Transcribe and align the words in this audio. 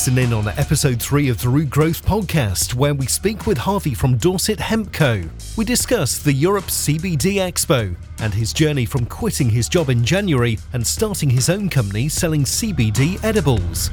Listen 0.00 0.16
in 0.16 0.32
on 0.32 0.48
episode 0.56 0.98
three 0.98 1.28
of 1.28 1.42
the 1.42 1.48
Root 1.50 1.68
Growth 1.68 2.02
podcast, 2.06 2.72
where 2.72 2.94
we 2.94 3.04
speak 3.04 3.46
with 3.46 3.58
Harvey 3.58 3.92
from 3.92 4.16
Dorset 4.16 4.58
Hemp 4.58 4.94
Co. 4.94 5.22
We 5.58 5.66
discuss 5.66 6.18
the 6.18 6.32
Europe 6.32 6.64
CBD 6.64 7.34
Expo 7.34 7.94
and 8.20 8.32
his 8.32 8.54
journey 8.54 8.86
from 8.86 9.04
quitting 9.04 9.50
his 9.50 9.68
job 9.68 9.90
in 9.90 10.02
January 10.02 10.58
and 10.72 10.86
starting 10.86 11.28
his 11.28 11.50
own 11.50 11.68
company 11.68 12.08
selling 12.08 12.44
CBD 12.44 13.22
edibles. 13.22 13.90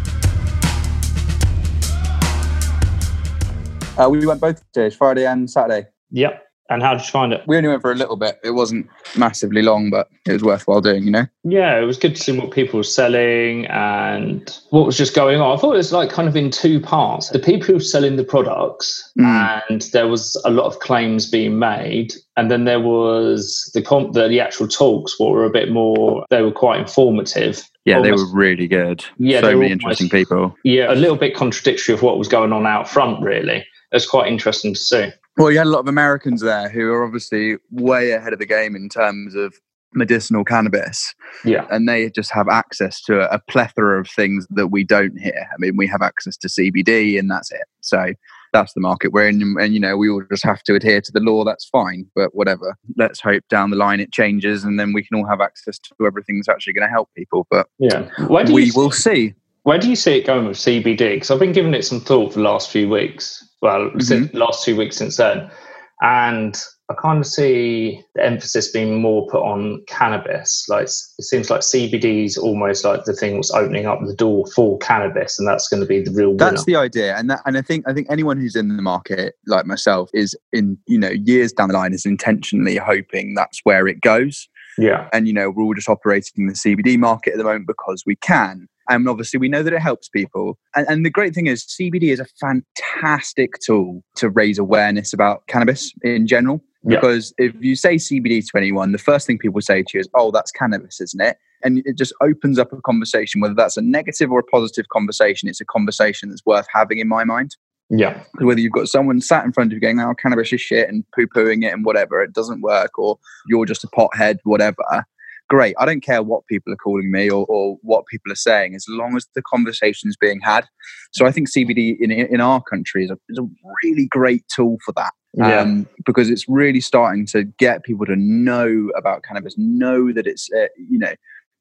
Uh, 3.97 4.07
we 4.09 4.25
went 4.25 4.39
both 4.39 4.63
days, 4.71 4.95
Friday 4.95 5.25
and 5.25 5.49
Saturday. 5.49 5.89
Yep. 6.11 6.46
And 6.69 6.83
how 6.83 6.93
did 6.93 7.05
you 7.05 7.11
find 7.11 7.31
it? 7.31 7.43
We 7.47 7.55
only 7.55 7.69
went 7.69 7.81
for 7.81 7.91
a 7.91 7.95
little 7.95 8.17
bit. 8.17 8.39
It 8.43 8.51
wasn't 8.51 8.89
massively 9.15 9.61
long, 9.61 9.89
but 9.89 10.09
it 10.25 10.33
was 10.33 10.43
worthwhile 10.43 10.81
doing, 10.81 11.03
you 11.03 11.11
know? 11.11 11.25
Yeah, 11.43 11.79
it 11.79 11.85
was 11.85 11.97
good 11.97 12.15
to 12.15 12.21
see 12.21 12.37
what 12.37 12.51
people 12.51 12.77
were 12.77 12.83
selling 12.83 13.65
and 13.67 14.53
what 14.71 14.85
was 14.85 14.97
just 14.97 15.15
going 15.15 15.39
on. 15.39 15.57
I 15.57 15.61
thought 15.61 15.73
it 15.73 15.77
was 15.77 15.93
like 15.93 16.09
kind 16.09 16.27
of 16.27 16.35
in 16.35 16.51
two 16.51 16.81
parts. 16.81 17.29
The 17.29 17.39
people 17.39 17.67
who 17.67 17.73
were 17.75 17.79
selling 17.79 18.17
the 18.17 18.23
products, 18.23 19.11
mm. 19.17 19.61
and 19.69 19.81
there 19.93 20.07
was 20.07 20.39
a 20.43 20.49
lot 20.49 20.65
of 20.65 20.79
claims 20.79 21.29
being 21.29 21.57
made. 21.57 22.13
And 22.35 22.51
then 22.51 22.65
there 22.65 22.81
was 22.81 23.71
the 23.73 23.81
comp, 23.81 24.13
the, 24.13 24.27
the 24.27 24.41
actual 24.41 24.67
talks, 24.67 25.17
what 25.19 25.31
were 25.31 25.45
a 25.45 25.49
bit 25.49 25.71
more, 25.71 26.25
they 26.29 26.41
were 26.41 26.51
quite 26.51 26.79
informative. 26.79 27.63
Yeah, 27.85 27.95
almost, 27.95 28.09
they 28.09 28.23
were 28.23 28.37
really 28.37 28.67
good. 28.67 29.05
Yeah, 29.17 29.39
so 29.39 29.47
many 29.47 29.55
almost, 29.55 29.71
interesting 29.71 30.09
people. 30.09 30.55
Yeah, 30.65 30.91
a 30.91 30.95
little 30.95 31.15
bit 31.15 31.33
contradictory 31.33 31.95
of 31.95 32.01
what 32.01 32.17
was 32.17 32.27
going 32.27 32.51
on 32.51 32.67
out 32.67 32.89
front, 32.89 33.23
really. 33.23 33.65
It's 33.93 34.05
quite 34.05 34.29
interesting 34.29 34.73
to 34.73 34.79
see. 34.79 35.09
Well, 35.37 35.51
you 35.51 35.59
had 35.59 35.67
a 35.67 35.69
lot 35.69 35.79
of 35.79 35.87
Americans 35.87 36.41
there 36.41 36.69
who 36.69 36.91
are 36.91 37.05
obviously 37.05 37.57
way 37.71 38.11
ahead 38.11 38.33
of 38.33 38.39
the 38.39 38.45
game 38.45 38.75
in 38.75 38.89
terms 38.89 39.35
of 39.35 39.53
medicinal 39.93 40.43
cannabis. 40.43 41.13
Yeah. 41.45 41.67
And 41.71 41.87
they 41.87 42.09
just 42.09 42.31
have 42.31 42.47
access 42.47 43.01
to 43.03 43.21
a, 43.21 43.35
a, 43.35 43.39
plethora 43.49 43.99
of 43.99 44.09
things 44.09 44.47
that 44.51 44.67
we 44.67 44.83
don't 44.83 45.17
here. 45.17 45.47
I 45.51 45.55
mean, 45.59 45.77
we 45.77 45.87
have 45.87 46.01
access 46.01 46.37
to 46.37 46.47
CBD 46.47 47.17
and 47.17 47.29
that's 47.29 47.51
it. 47.51 47.65
So 47.81 48.13
that's 48.53 48.73
the 48.73 48.81
market 48.81 49.11
we're 49.11 49.27
in. 49.27 49.55
And, 49.59 49.73
you 49.73 49.79
know, 49.79 49.97
we 49.97 50.09
all 50.09 50.23
just 50.29 50.43
have 50.43 50.63
to 50.63 50.75
adhere 50.75 51.01
to 51.01 51.11
the 51.11 51.19
law. 51.19 51.43
That's 51.43 51.65
fine. 51.65 52.05
But 52.15 52.35
whatever. 52.35 52.75
Let's 52.97 53.19
hope 53.19 53.43
down 53.49 53.69
the 53.69 53.77
line 53.77 53.99
it 53.99 54.11
changes 54.11 54.63
and 54.63 54.79
then 54.79 54.93
we 54.93 55.03
can 55.03 55.17
all 55.17 55.27
have 55.27 55.41
access 55.41 55.79
to 55.79 56.05
everything 56.05 56.37
that's 56.37 56.49
actually 56.49 56.73
going 56.73 56.87
to 56.87 56.91
help 56.91 57.09
people. 57.15 57.47
But 57.49 57.67
yeah, 57.79 58.09
we 58.29 58.71
will 58.71 58.91
see. 58.91 59.33
Where 59.67 59.77
do 59.77 59.89
you 59.89 59.97
see 59.97 60.17
it 60.17 60.25
going 60.25 60.47
with 60.47 60.55
CBD? 60.55 61.15
Because 61.15 61.29
I've 61.29 61.39
been 61.39 61.51
giving 61.51 61.73
it 61.73 61.83
some 61.83 61.99
thought 61.99 62.31
for 62.31 62.39
the 62.39 62.45
last 62.45 62.71
few 62.71 62.87
weeks 62.87 63.45
well, 63.61 63.81
mm-hmm. 63.81 63.99
since 63.99 64.33
last 64.33 64.63
two 64.63 64.77
weeks 64.77 64.95
since 64.95 65.17
then. 65.17 65.51
And 65.99 66.57
I 66.89 66.93
kind 66.93 67.19
of 67.19 67.27
see 67.27 68.01
the 68.15 68.23
emphasis 68.23 68.71
being 68.71 69.01
more 69.01 69.27
put 69.27 69.41
on 69.41 69.83
cannabis. 69.85 70.63
Like 70.69 70.85
it 70.85 71.23
seems 71.23 71.49
like 71.49 71.59
CBD 71.59 72.23
is 72.23 72.37
almost 72.37 72.85
like 72.85 73.03
the 73.03 73.11
thing 73.11 73.35
that's 73.35 73.51
opening 73.51 73.87
up 73.87 73.99
the 74.05 74.15
door 74.15 74.45
for 74.55 74.77
cannabis, 74.77 75.37
and 75.37 75.45
that's 75.45 75.67
going 75.67 75.81
to 75.81 75.85
be 75.85 76.01
the 76.01 76.11
real. 76.11 76.37
That's 76.37 76.63
the 76.63 76.77
idea, 76.77 77.17
and 77.17 77.29
that, 77.29 77.41
and 77.45 77.57
I 77.57 77.61
think 77.61 77.85
I 77.89 77.93
think 77.93 78.07
anyone 78.09 78.39
who's 78.39 78.55
in 78.55 78.73
the 78.73 78.81
market, 78.81 79.35
like 79.47 79.65
myself, 79.65 80.09
is 80.13 80.33
in 80.53 80.77
you 80.87 80.97
know 80.97 81.09
years 81.09 81.51
down 81.51 81.67
the 81.67 81.73
line 81.73 81.93
is 81.93 82.05
intentionally 82.05 82.77
hoping 82.77 83.33
that's 83.33 83.59
where 83.65 83.85
it 83.85 83.99
goes. 83.99 84.47
Yeah, 84.77 85.09
and 85.11 85.27
you 85.27 85.33
know 85.33 85.49
we're 85.49 85.63
all 85.63 85.73
just 85.73 85.89
operating 85.89 86.31
in 86.37 86.47
the 86.47 86.53
CBD 86.53 86.97
market 86.97 87.33
at 87.33 87.37
the 87.37 87.43
moment 87.43 87.67
because 87.67 88.03
we 88.05 88.15
can, 88.15 88.69
and 88.89 89.07
obviously, 89.09 89.39
we 89.39 89.49
know 89.49 89.63
that 89.63 89.73
it 89.73 89.81
helps 89.81 90.09
people. 90.09 90.57
And, 90.75 90.87
and, 90.87 91.05
the 91.05 91.09
great 91.09 91.33
thing 91.33 91.47
is, 91.47 91.65
CBD 91.65 92.11
is 92.13 92.19
a 92.19 92.25
fantastic 92.39 93.53
tool 93.59 94.03
to 94.15 94.29
raise 94.29 94.57
awareness 94.57 95.13
about 95.13 95.45
cannabis 95.47 95.91
in 96.03 96.27
general. 96.27 96.61
Because 96.85 97.33
yeah. 97.37 97.47
if 97.47 97.55
you 97.59 97.75
say 97.75 97.95
CBD 97.95 98.45
to 98.45 98.57
anyone, 98.57 98.93
the 98.93 98.97
first 98.97 99.27
thing 99.27 99.37
people 99.37 99.59
say 99.61 99.83
to 99.83 99.89
you 99.93 99.99
is, 99.99 100.07
oh, 100.13 100.31
that's 100.31 100.51
cannabis, 100.51 101.01
isn't 101.01 101.21
it? 101.21 101.37
And 101.63 101.81
it 101.85 101.97
just 101.97 102.13
opens 102.21 102.59
up 102.59 102.71
a 102.71 102.79
conversation, 102.81 103.41
whether 103.41 103.55
that's 103.55 103.75
a 103.75 103.81
negative 103.81 104.31
or 104.31 104.39
a 104.39 104.43
positive 104.43 104.87
conversation. 104.89 105.49
It's 105.49 105.59
a 105.59 105.65
conversation 105.65 106.29
that's 106.29 106.45
worth 106.45 106.67
having 106.73 106.99
in 106.99 107.09
my 107.09 107.25
mind. 107.25 107.57
Yeah. 107.89 108.23
Whether 108.39 108.61
you've 108.61 108.73
got 108.73 108.87
someone 108.87 109.19
sat 109.21 109.43
in 109.43 109.51
front 109.51 109.71
of 109.71 109.75
you 109.75 109.81
going, 109.81 109.99
oh, 109.99 110.13
cannabis 110.13 110.53
is 110.53 110.61
shit 110.61 110.87
and 110.87 111.03
poo 111.13 111.27
pooing 111.27 111.65
it 111.65 111.73
and 111.73 111.83
whatever, 111.83 112.21
it 112.21 112.31
doesn't 112.31 112.61
work, 112.61 112.97
or 112.97 113.17
you're 113.47 113.65
just 113.65 113.83
a 113.83 113.87
pothead, 113.87 114.37
whatever 114.43 115.05
great. 115.47 115.75
I 115.79 115.85
don't 115.85 116.01
care 116.01 116.23
what 116.23 116.45
people 116.47 116.73
are 116.73 116.77
calling 116.77 117.11
me 117.11 117.29
or, 117.29 117.45
or 117.47 117.77
what 117.81 118.05
people 118.07 118.31
are 118.31 118.35
saying, 118.35 118.75
as 118.75 118.85
long 118.87 119.15
as 119.15 119.27
the 119.35 119.41
conversation 119.41 120.09
is 120.09 120.17
being 120.17 120.39
had. 120.41 120.65
So 121.13 121.25
I 121.25 121.31
think 121.31 121.49
CBD 121.49 121.97
in 121.99 122.11
in 122.11 122.41
our 122.41 122.61
country 122.61 123.05
is 123.05 123.11
a, 123.11 123.17
is 123.29 123.39
a 123.39 123.47
really 123.83 124.07
great 124.07 124.43
tool 124.53 124.77
for 124.85 124.91
that. 124.93 125.11
Yeah. 125.33 125.59
Um, 125.59 125.87
because 126.05 126.29
it's 126.29 126.47
really 126.47 126.81
starting 126.81 127.25
to 127.27 127.43
get 127.43 127.83
people 127.83 128.05
to 128.07 128.15
know 128.15 128.89
about 128.97 129.23
cannabis, 129.23 129.55
know 129.57 130.11
that 130.13 130.27
it's 130.27 130.49
uh, 130.51 130.67
you 130.77 130.99
know. 130.99 131.13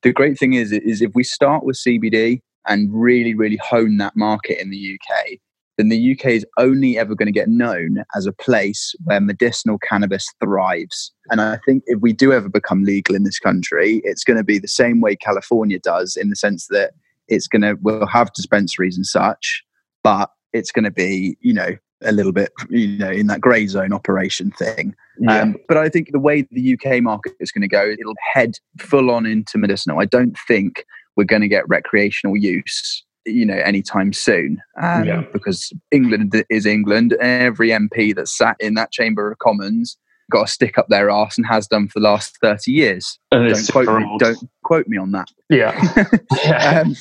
The 0.02 0.12
great 0.12 0.38
thing 0.38 0.54
is 0.54 0.72
is 0.72 1.02
if 1.02 1.12
we 1.14 1.24
start 1.24 1.64
with 1.64 1.76
CBD 1.76 2.40
and 2.66 2.88
really 2.92 3.34
really 3.34 3.58
hone 3.62 3.96
that 3.98 4.16
market 4.16 4.60
in 4.60 4.70
the 4.70 4.98
UK, 4.98 5.38
then 5.76 5.88
the 5.88 6.12
UK 6.12 6.26
is 6.26 6.46
only 6.58 6.98
ever 6.98 7.14
going 7.14 7.26
to 7.26 7.32
get 7.32 7.48
known 7.48 8.04
as 8.14 8.26
a 8.26 8.32
place 8.32 8.94
where 9.04 9.20
medicinal 9.20 9.78
cannabis 9.78 10.32
thrives. 10.42 11.12
And 11.30 11.40
I 11.40 11.58
think 11.66 11.82
if 11.86 12.00
we 12.00 12.12
do 12.12 12.32
ever 12.32 12.48
become 12.48 12.84
legal 12.84 13.14
in 13.14 13.24
this 13.24 13.38
country, 13.38 14.00
it's 14.04 14.24
going 14.24 14.38
to 14.38 14.44
be 14.44 14.58
the 14.58 14.68
same 14.68 15.00
way 15.00 15.16
California 15.16 15.78
does, 15.78 16.16
in 16.16 16.30
the 16.30 16.36
sense 16.36 16.66
that 16.68 16.92
it's 17.28 17.46
going 17.46 17.62
to, 17.62 17.74
we'll 17.82 18.06
have 18.06 18.32
dispensaries 18.32 18.96
and 18.96 19.06
such, 19.06 19.62
but 20.02 20.30
it's 20.52 20.72
going 20.72 20.84
to 20.84 20.90
be, 20.90 21.36
you 21.40 21.52
know, 21.52 21.76
a 22.02 22.12
little 22.12 22.32
bit, 22.32 22.52
you 22.70 22.98
know, 22.98 23.10
in 23.10 23.26
that 23.26 23.40
grey 23.40 23.66
zone 23.66 23.92
operation 23.92 24.50
thing. 24.52 24.94
Yeah. 25.18 25.40
Um, 25.40 25.56
but 25.66 25.76
I 25.76 25.88
think 25.88 26.12
the 26.12 26.20
way 26.20 26.46
the 26.50 26.78
UK 26.78 27.02
market 27.02 27.32
is 27.40 27.50
going 27.50 27.62
to 27.62 27.68
go, 27.68 27.86
it'll 27.86 28.14
head 28.32 28.58
full 28.78 29.10
on 29.10 29.26
into 29.26 29.58
medicinal. 29.58 29.98
I 29.98 30.04
don't 30.04 30.36
think 30.46 30.84
we're 31.16 31.24
going 31.24 31.42
to 31.42 31.48
get 31.48 31.68
recreational 31.68 32.36
use 32.36 33.02
you 33.26 33.44
know 33.44 33.56
anytime 33.56 34.12
soon 34.12 34.62
um, 34.80 35.04
yeah. 35.04 35.22
because 35.32 35.72
England 35.90 36.44
is 36.48 36.66
England. 36.66 37.14
Every 37.20 37.70
MP 37.70 38.14
that 38.14 38.28
sat 38.28 38.56
in 38.60 38.74
that 38.74 38.92
Chamber 38.92 39.30
of 39.30 39.38
Commons 39.38 39.98
got 40.30 40.44
a 40.44 40.46
stick 40.48 40.78
up 40.78 40.88
their 40.88 41.10
ass 41.10 41.36
and 41.36 41.46
has 41.46 41.66
done 41.66 41.88
for 41.88 42.00
the 42.00 42.04
last 42.04 42.36
30 42.42 42.72
years. 42.72 43.18
Don't 43.30 43.70
quote, 43.70 43.88
me, 43.98 44.16
don't 44.18 44.38
quote 44.64 44.88
me 44.88 44.96
on 44.96 45.12
that. 45.12 45.28
Yeah. 45.48 45.80
yeah. 46.44 46.82
um, 46.84 46.96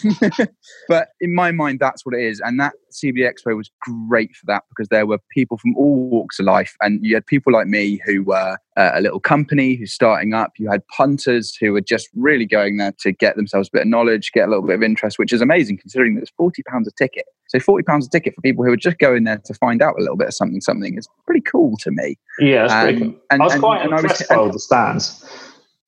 but 0.88 1.10
in 1.20 1.34
my 1.34 1.52
mind, 1.52 1.80
that's 1.80 2.06
what 2.06 2.16
it 2.16 2.24
is. 2.24 2.40
And 2.40 2.60
that 2.60 2.74
CBD 2.92 3.30
Expo 3.30 3.56
was 3.56 3.72
great 3.82 4.36
for 4.36 4.46
that 4.48 4.64
because 4.70 4.90
there 4.90 5.06
were 5.06 5.20
people 5.32 5.58
from 5.58 5.76
all 5.76 6.10
walks 6.10 6.40
of 6.40 6.46
life. 6.46 6.76
And 6.82 7.00
you 7.04 7.16
had 7.16 7.26
people 7.26 7.52
like 7.52 7.68
me 7.68 8.02
who 8.06 8.24
were 8.24 8.58
uh, 8.78 8.92
a 8.94 9.02
little 9.02 9.20
company 9.20 9.76
who's 9.76 9.94
starting 9.94 10.34
up. 10.34 10.52
You 10.58 10.70
had 10.70 10.86
punters 10.88 11.56
who 11.56 11.74
were 11.74 11.82
just 11.82 12.10
really 12.14 12.46
going 12.46 12.78
there 12.78 12.94
to 13.00 13.12
get 13.12 13.36
themselves 13.36 13.70
a 13.70 13.72
bit 13.72 13.82
of 13.84 13.88
knowledge, 13.88 14.32
get 14.34 14.48
a 14.48 14.52
little 14.52 14.66
bit 14.66 14.76
of 14.76 14.84
interest, 14.84 15.18
which 15.18 15.34
is 15.34 15.42
amazing 15.42 15.78
considering 15.78 16.16
that 16.16 16.22
it's 16.22 16.32
£40 16.40 16.60
a 16.88 16.92
ticket. 16.92 17.26
So 17.48 17.60
forty 17.60 17.84
pounds 17.84 18.08
a 18.08 18.10
ticket 18.10 18.36
for 18.36 18.42
people 18.42 18.66
who 18.66 18.72
are 18.72 18.78
just 18.78 18.98
going 18.98 19.24
there 19.24 19.42
to 19.46 19.54
find 19.54 19.82
out 19.82 19.96
a 19.98 20.02
little 20.02 20.18
bit 20.18 20.28
of 20.28 20.34
something. 20.34 20.62
Something 20.62 20.98
is 20.98 21.08
pretty 21.26 21.42
cool 21.42 21.78
to 21.78 21.92
me. 21.92 22.18
Yeah, 22.40 22.66
um, 22.66 23.00
cool. 23.00 23.16
And, 23.30 23.42
I 23.42 23.46
was 23.46 23.56
quite 23.56 23.82
and, 23.82 23.92
impressed 23.92 24.22
and 24.22 24.30
by 24.30 24.36
all 24.36 24.52
the 24.52 24.60
stands. 24.60 25.24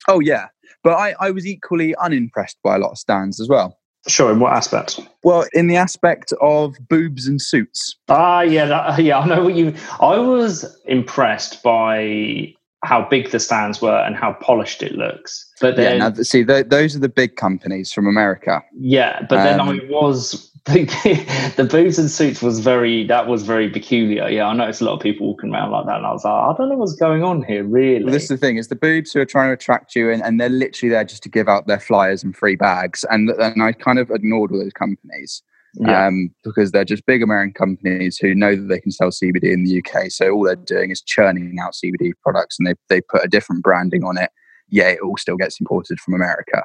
Oh 0.08 0.20
yeah, 0.20 0.46
but 0.82 0.92
I, 0.94 1.14
I 1.20 1.30
was 1.30 1.46
equally 1.46 1.94
unimpressed 1.96 2.58
by 2.62 2.76
a 2.76 2.78
lot 2.78 2.92
of 2.92 2.98
stands 2.98 3.40
as 3.40 3.48
well. 3.48 3.76
Sure. 4.06 4.32
In 4.32 4.40
what 4.40 4.52
aspect? 4.52 5.00
Well, 5.22 5.46
in 5.52 5.66
the 5.66 5.76
aspect 5.76 6.32
of 6.40 6.76
boobs 6.88 7.26
and 7.26 7.42
suits. 7.42 7.96
Ah, 8.08 8.40
yeah, 8.40 8.64
that, 8.64 9.02
yeah. 9.02 9.18
I 9.18 9.26
know 9.26 9.44
what 9.44 9.54
you. 9.54 9.74
I 10.00 10.16
was 10.18 10.64
impressed 10.86 11.62
by 11.62 12.54
how 12.84 13.06
big 13.08 13.30
the 13.30 13.40
stands 13.40 13.82
were 13.82 13.98
and 13.98 14.14
how 14.14 14.32
polished 14.34 14.82
it 14.82 14.92
looks. 14.92 15.50
But 15.60 15.76
then, 15.76 15.98
yeah, 15.98 16.08
now, 16.08 16.14
see, 16.14 16.42
those 16.44 16.94
are 16.94 17.00
the 17.00 17.08
big 17.08 17.36
companies 17.36 17.92
from 17.92 18.06
America. 18.06 18.62
Yeah, 18.78 19.26
but 19.28 19.38
um, 19.38 19.44
then 19.44 19.60
I 19.60 19.90
was 19.90 20.52
thinking 20.64 21.26
the 21.56 21.64
boots 21.64 21.98
and 21.98 22.10
suits 22.10 22.40
was 22.40 22.60
very 22.60 23.06
that 23.06 23.26
was 23.26 23.42
very 23.42 23.68
peculiar. 23.68 24.28
Yeah, 24.28 24.46
I 24.46 24.52
noticed 24.54 24.80
a 24.80 24.84
lot 24.84 24.94
of 24.94 25.00
people 25.00 25.26
walking 25.26 25.52
around 25.52 25.72
like 25.72 25.86
that, 25.86 25.96
and 25.96 26.06
I 26.06 26.12
was 26.12 26.24
like, 26.24 26.32
I 26.32 26.54
don't 26.56 26.68
know 26.68 26.76
what's 26.76 26.94
going 26.94 27.24
on 27.24 27.42
here, 27.42 27.64
really. 27.64 28.04
Well, 28.04 28.12
this 28.12 28.24
is 28.24 28.28
the 28.28 28.36
thing: 28.36 28.58
is 28.58 28.68
the 28.68 28.76
boobs 28.76 29.12
who 29.12 29.20
are 29.20 29.26
trying 29.26 29.48
to 29.48 29.54
attract 29.54 29.96
you, 29.96 30.10
and, 30.12 30.22
and 30.22 30.40
they're 30.40 30.48
literally 30.48 30.90
there 30.90 31.04
just 31.04 31.24
to 31.24 31.28
give 31.28 31.48
out 31.48 31.66
their 31.66 31.80
flyers 31.80 32.22
and 32.22 32.36
free 32.36 32.56
bags, 32.56 33.04
and 33.10 33.30
and 33.30 33.62
I 33.62 33.72
kind 33.72 33.98
of 33.98 34.10
ignored 34.10 34.52
all 34.52 34.58
those 34.58 34.72
companies. 34.72 35.42
Yeah. 35.74 36.06
Um, 36.06 36.30
because 36.44 36.72
they're 36.72 36.84
just 36.84 37.06
big 37.06 37.22
American 37.22 37.52
companies 37.52 38.18
who 38.18 38.34
know 38.34 38.56
that 38.56 38.68
they 38.68 38.80
can 38.80 38.90
sell 38.90 39.10
CBD 39.10 39.52
in 39.52 39.64
the 39.64 39.78
UK. 39.78 40.10
So 40.10 40.30
all 40.30 40.44
they're 40.44 40.56
doing 40.56 40.90
is 40.90 41.02
churning 41.02 41.56
out 41.60 41.74
CBD 41.74 42.12
products, 42.22 42.58
and 42.58 42.66
they 42.66 42.74
they 42.88 43.00
put 43.00 43.24
a 43.24 43.28
different 43.28 43.62
branding 43.62 44.04
on 44.04 44.16
it. 44.16 44.30
Yeah, 44.68 44.88
it 44.88 45.00
all 45.00 45.16
still 45.16 45.36
gets 45.36 45.60
imported 45.60 46.00
from 46.00 46.14
America. 46.14 46.64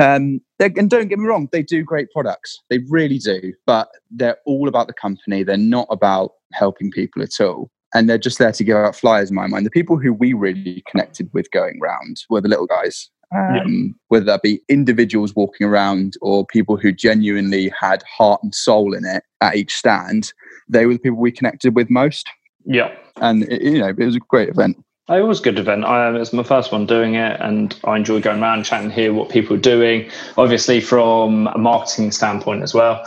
Um, 0.00 0.40
and 0.58 0.90
don't 0.90 1.08
get 1.08 1.18
me 1.18 1.26
wrong, 1.26 1.48
they 1.52 1.62
do 1.62 1.84
great 1.84 2.10
products. 2.10 2.60
They 2.70 2.78
really 2.88 3.18
do. 3.18 3.52
But 3.66 3.88
they're 4.10 4.38
all 4.46 4.68
about 4.68 4.86
the 4.86 4.92
company. 4.92 5.42
They're 5.42 5.56
not 5.56 5.86
about 5.90 6.32
helping 6.52 6.90
people 6.90 7.22
at 7.22 7.40
all. 7.40 7.70
And 7.94 8.08
they're 8.08 8.18
just 8.18 8.38
there 8.38 8.50
to 8.50 8.64
give 8.64 8.76
out 8.76 8.96
flyers, 8.96 9.30
in 9.30 9.36
my 9.36 9.46
mind. 9.46 9.64
The 9.64 9.70
people 9.70 9.98
who 9.98 10.12
we 10.12 10.32
really 10.32 10.82
connected 10.90 11.30
with 11.32 11.50
going 11.52 11.78
round 11.80 12.16
were 12.28 12.40
the 12.40 12.48
little 12.48 12.66
guys. 12.66 13.08
Um, 13.34 13.54
yeah. 13.54 13.92
Whether 14.08 14.26
that 14.26 14.42
be 14.42 14.60
individuals 14.68 15.34
walking 15.34 15.66
around 15.66 16.14
or 16.20 16.46
people 16.46 16.76
who 16.76 16.92
genuinely 16.92 17.72
had 17.78 18.02
heart 18.04 18.42
and 18.42 18.54
soul 18.54 18.94
in 18.94 19.04
it 19.04 19.24
at 19.40 19.56
each 19.56 19.74
stand, 19.74 20.32
they 20.68 20.86
were 20.86 20.94
the 20.94 20.98
people 20.98 21.18
we 21.18 21.32
connected 21.32 21.74
with 21.74 21.90
most. 21.90 22.28
Yeah. 22.64 22.94
And, 23.16 23.44
it, 23.44 23.62
you 23.62 23.78
know, 23.78 23.88
it 23.88 23.98
was 23.98 24.16
a 24.16 24.20
great 24.20 24.48
event. 24.48 24.82
It 25.08 25.20
was 25.20 25.40
a 25.40 25.42
good 25.42 25.58
event. 25.58 25.84
I, 25.84 26.08
it 26.08 26.18
was 26.18 26.32
my 26.32 26.42
first 26.42 26.72
one 26.72 26.86
doing 26.86 27.14
it, 27.14 27.38
and 27.40 27.78
I 27.84 27.96
enjoy 27.96 28.20
going 28.20 28.40
around 28.40 28.64
chatting, 28.64 28.88
hear 28.88 29.12
what 29.12 29.28
people 29.28 29.56
are 29.56 29.60
doing. 29.60 30.10
Obviously, 30.38 30.80
from 30.80 31.48
a 31.48 31.58
marketing 31.58 32.10
standpoint 32.10 32.62
as 32.62 32.72
well. 32.72 33.04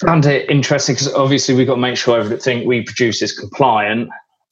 found 0.00 0.26
it 0.26 0.50
interesting 0.50 0.94
because 0.94 1.12
obviously 1.14 1.54
we've 1.54 1.66
got 1.66 1.76
to 1.76 1.80
make 1.80 1.96
sure 1.96 2.18
everything 2.18 2.66
we 2.66 2.82
produce 2.82 3.22
is 3.22 3.38
compliant, 3.38 4.08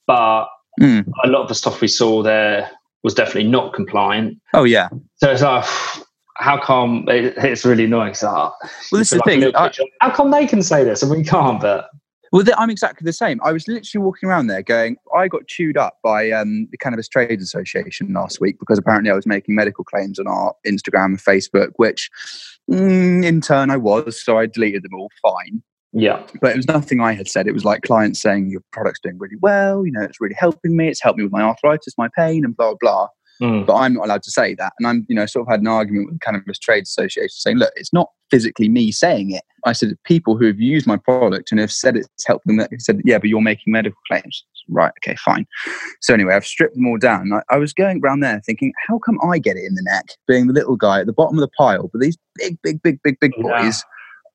but 0.07 0.47
mm. 0.79 1.05
a 1.23 1.27
lot 1.27 1.41
of 1.41 1.49
the 1.49 1.55
stuff 1.55 1.81
we 1.81 1.87
saw 1.87 2.23
there 2.23 2.69
was 3.03 3.13
definitely 3.13 3.49
not 3.49 3.73
compliant. 3.73 4.37
Oh 4.53 4.63
yeah. 4.63 4.89
So 5.17 5.31
it's 5.31 5.41
like, 5.41 5.65
how 6.37 6.59
come 6.59 7.05
it, 7.07 7.33
it's 7.37 7.65
really 7.65 7.85
annoying? 7.85 8.13
So, 8.13 8.31
well, 8.31 8.55
this 8.91 9.11
is 9.11 9.19
the 9.19 9.23
thing. 9.25 9.55
I, 9.55 9.71
how 10.01 10.11
come 10.11 10.31
they 10.31 10.47
can 10.47 10.63
say 10.63 10.83
this 10.83 11.03
and 11.03 11.11
we 11.11 11.23
can't? 11.23 11.61
But 11.61 11.89
well, 12.33 12.43
I'm 12.57 12.71
exactly 12.71 13.05
the 13.05 13.13
same. 13.13 13.39
I 13.43 13.51
was 13.51 13.67
literally 13.67 14.03
walking 14.03 14.27
around 14.27 14.47
there 14.47 14.63
going, 14.63 14.97
I 15.15 15.27
got 15.27 15.47
chewed 15.47 15.77
up 15.77 15.99
by 16.03 16.31
um, 16.31 16.67
the 16.71 16.79
Cannabis 16.79 17.07
Trade 17.07 17.39
Association 17.39 18.11
last 18.11 18.41
week 18.41 18.57
because 18.59 18.79
apparently 18.79 19.11
I 19.11 19.13
was 19.13 19.27
making 19.27 19.53
medical 19.53 19.83
claims 19.83 20.17
on 20.17 20.27
our 20.27 20.55
Instagram 20.65 21.05
and 21.05 21.19
Facebook, 21.19 21.73
which 21.75 22.09
mm, 22.71 23.23
in 23.23 23.39
turn 23.39 23.69
I 23.69 23.77
was. 23.77 24.19
So 24.19 24.39
I 24.39 24.47
deleted 24.47 24.81
them 24.81 24.95
all 24.95 25.11
fine. 25.21 25.61
Yeah. 25.93 26.25
But 26.41 26.51
it 26.51 26.57
was 26.57 26.67
nothing 26.67 27.01
I 27.01 27.13
had 27.13 27.27
said. 27.27 27.47
It 27.47 27.53
was 27.53 27.63
like 27.63 27.83
clients 27.83 28.21
saying, 28.21 28.49
Your 28.49 28.61
product's 28.71 28.99
doing 29.01 29.17
really 29.19 29.37
well. 29.41 29.85
You 29.85 29.91
know, 29.91 30.01
it's 30.01 30.19
really 30.19 30.35
helping 30.37 30.75
me. 30.75 30.89
It's 30.89 31.01
helped 31.01 31.17
me 31.17 31.23
with 31.23 31.31
my 31.31 31.41
arthritis, 31.41 31.93
my 31.97 32.09
pain, 32.17 32.43
and 32.43 32.57
blah, 32.57 32.73
blah. 32.79 33.07
Mm. 33.41 33.65
But 33.65 33.75
I'm 33.75 33.93
not 33.93 34.05
allowed 34.05 34.23
to 34.23 34.31
say 34.31 34.55
that. 34.55 34.73
And 34.79 34.87
I'm, 34.87 35.05
you 35.07 35.15
know, 35.15 35.25
sort 35.25 35.47
of 35.47 35.51
had 35.51 35.59
an 35.59 35.67
argument 35.67 36.07
with 36.07 36.15
the 36.15 36.25
Cannabis 36.25 36.59
Trade 36.59 36.83
Association 36.83 37.29
saying, 37.29 37.57
look, 37.57 37.71
it's 37.75 37.93
not 37.93 38.09
physically 38.29 38.69
me 38.69 38.91
saying 38.91 39.31
it. 39.31 39.43
I 39.65 39.73
said, 39.73 39.95
people 40.03 40.37
who 40.37 40.45
have 40.45 40.59
used 40.59 40.87
my 40.87 40.97
product 40.97 41.51
and 41.51 41.59
have 41.59 41.71
said 41.71 41.95
it's 41.95 42.07
helped 42.25 42.45
them, 42.45 42.57
They 42.57 42.67
said, 42.79 43.01
yeah, 43.05 43.17
but 43.17 43.29
you're 43.29 43.41
making 43.41 43.73
medical 43.73 43.99
claims. 44.07 44.43
Right, 44.69 44.91
okay, 45.03 45.15
fine. 45.17 45.45
So 46.01 46.13
anyway, 46.13 46.35
I've 46.35 46.45
stripped 46.45 46.75
them 46.75 46.87
all 46.87 46.97
down. 46.97 47.31
I, 47.33 47.41
I 47.53 47.57
was 47.57 47.73
going 47.73 48.01
around 48.03 48.21
there 48.21 48.41
thinking, 48.45 48.71
how 48.87 48.97
come 48.99 49.19
I 49.23 49.39
get 49.39 49.57
it 49.57 49.65
in 49.65 49.75
the 49.75 49.83
neck, 49.83 50.05
being 50.27 50.47
the 50.47 50.53
little 50.53 50.77
guy 50.77 51.01
at 51.01 51.05
the 51.05 51.13
bottom 51.13 51.37
of 51.37 51.41
the 51.41 51.51
pile, 51.57 51.89
but 51.91 52.01
these 52.01 52.17
big, 52.35 52.57
big, 52.61 52.81
big, 52.81 52.99
big, 53.03 53.19
big 53.19 53.33
boys 53.33 53.43
yeah. 53.51 53.73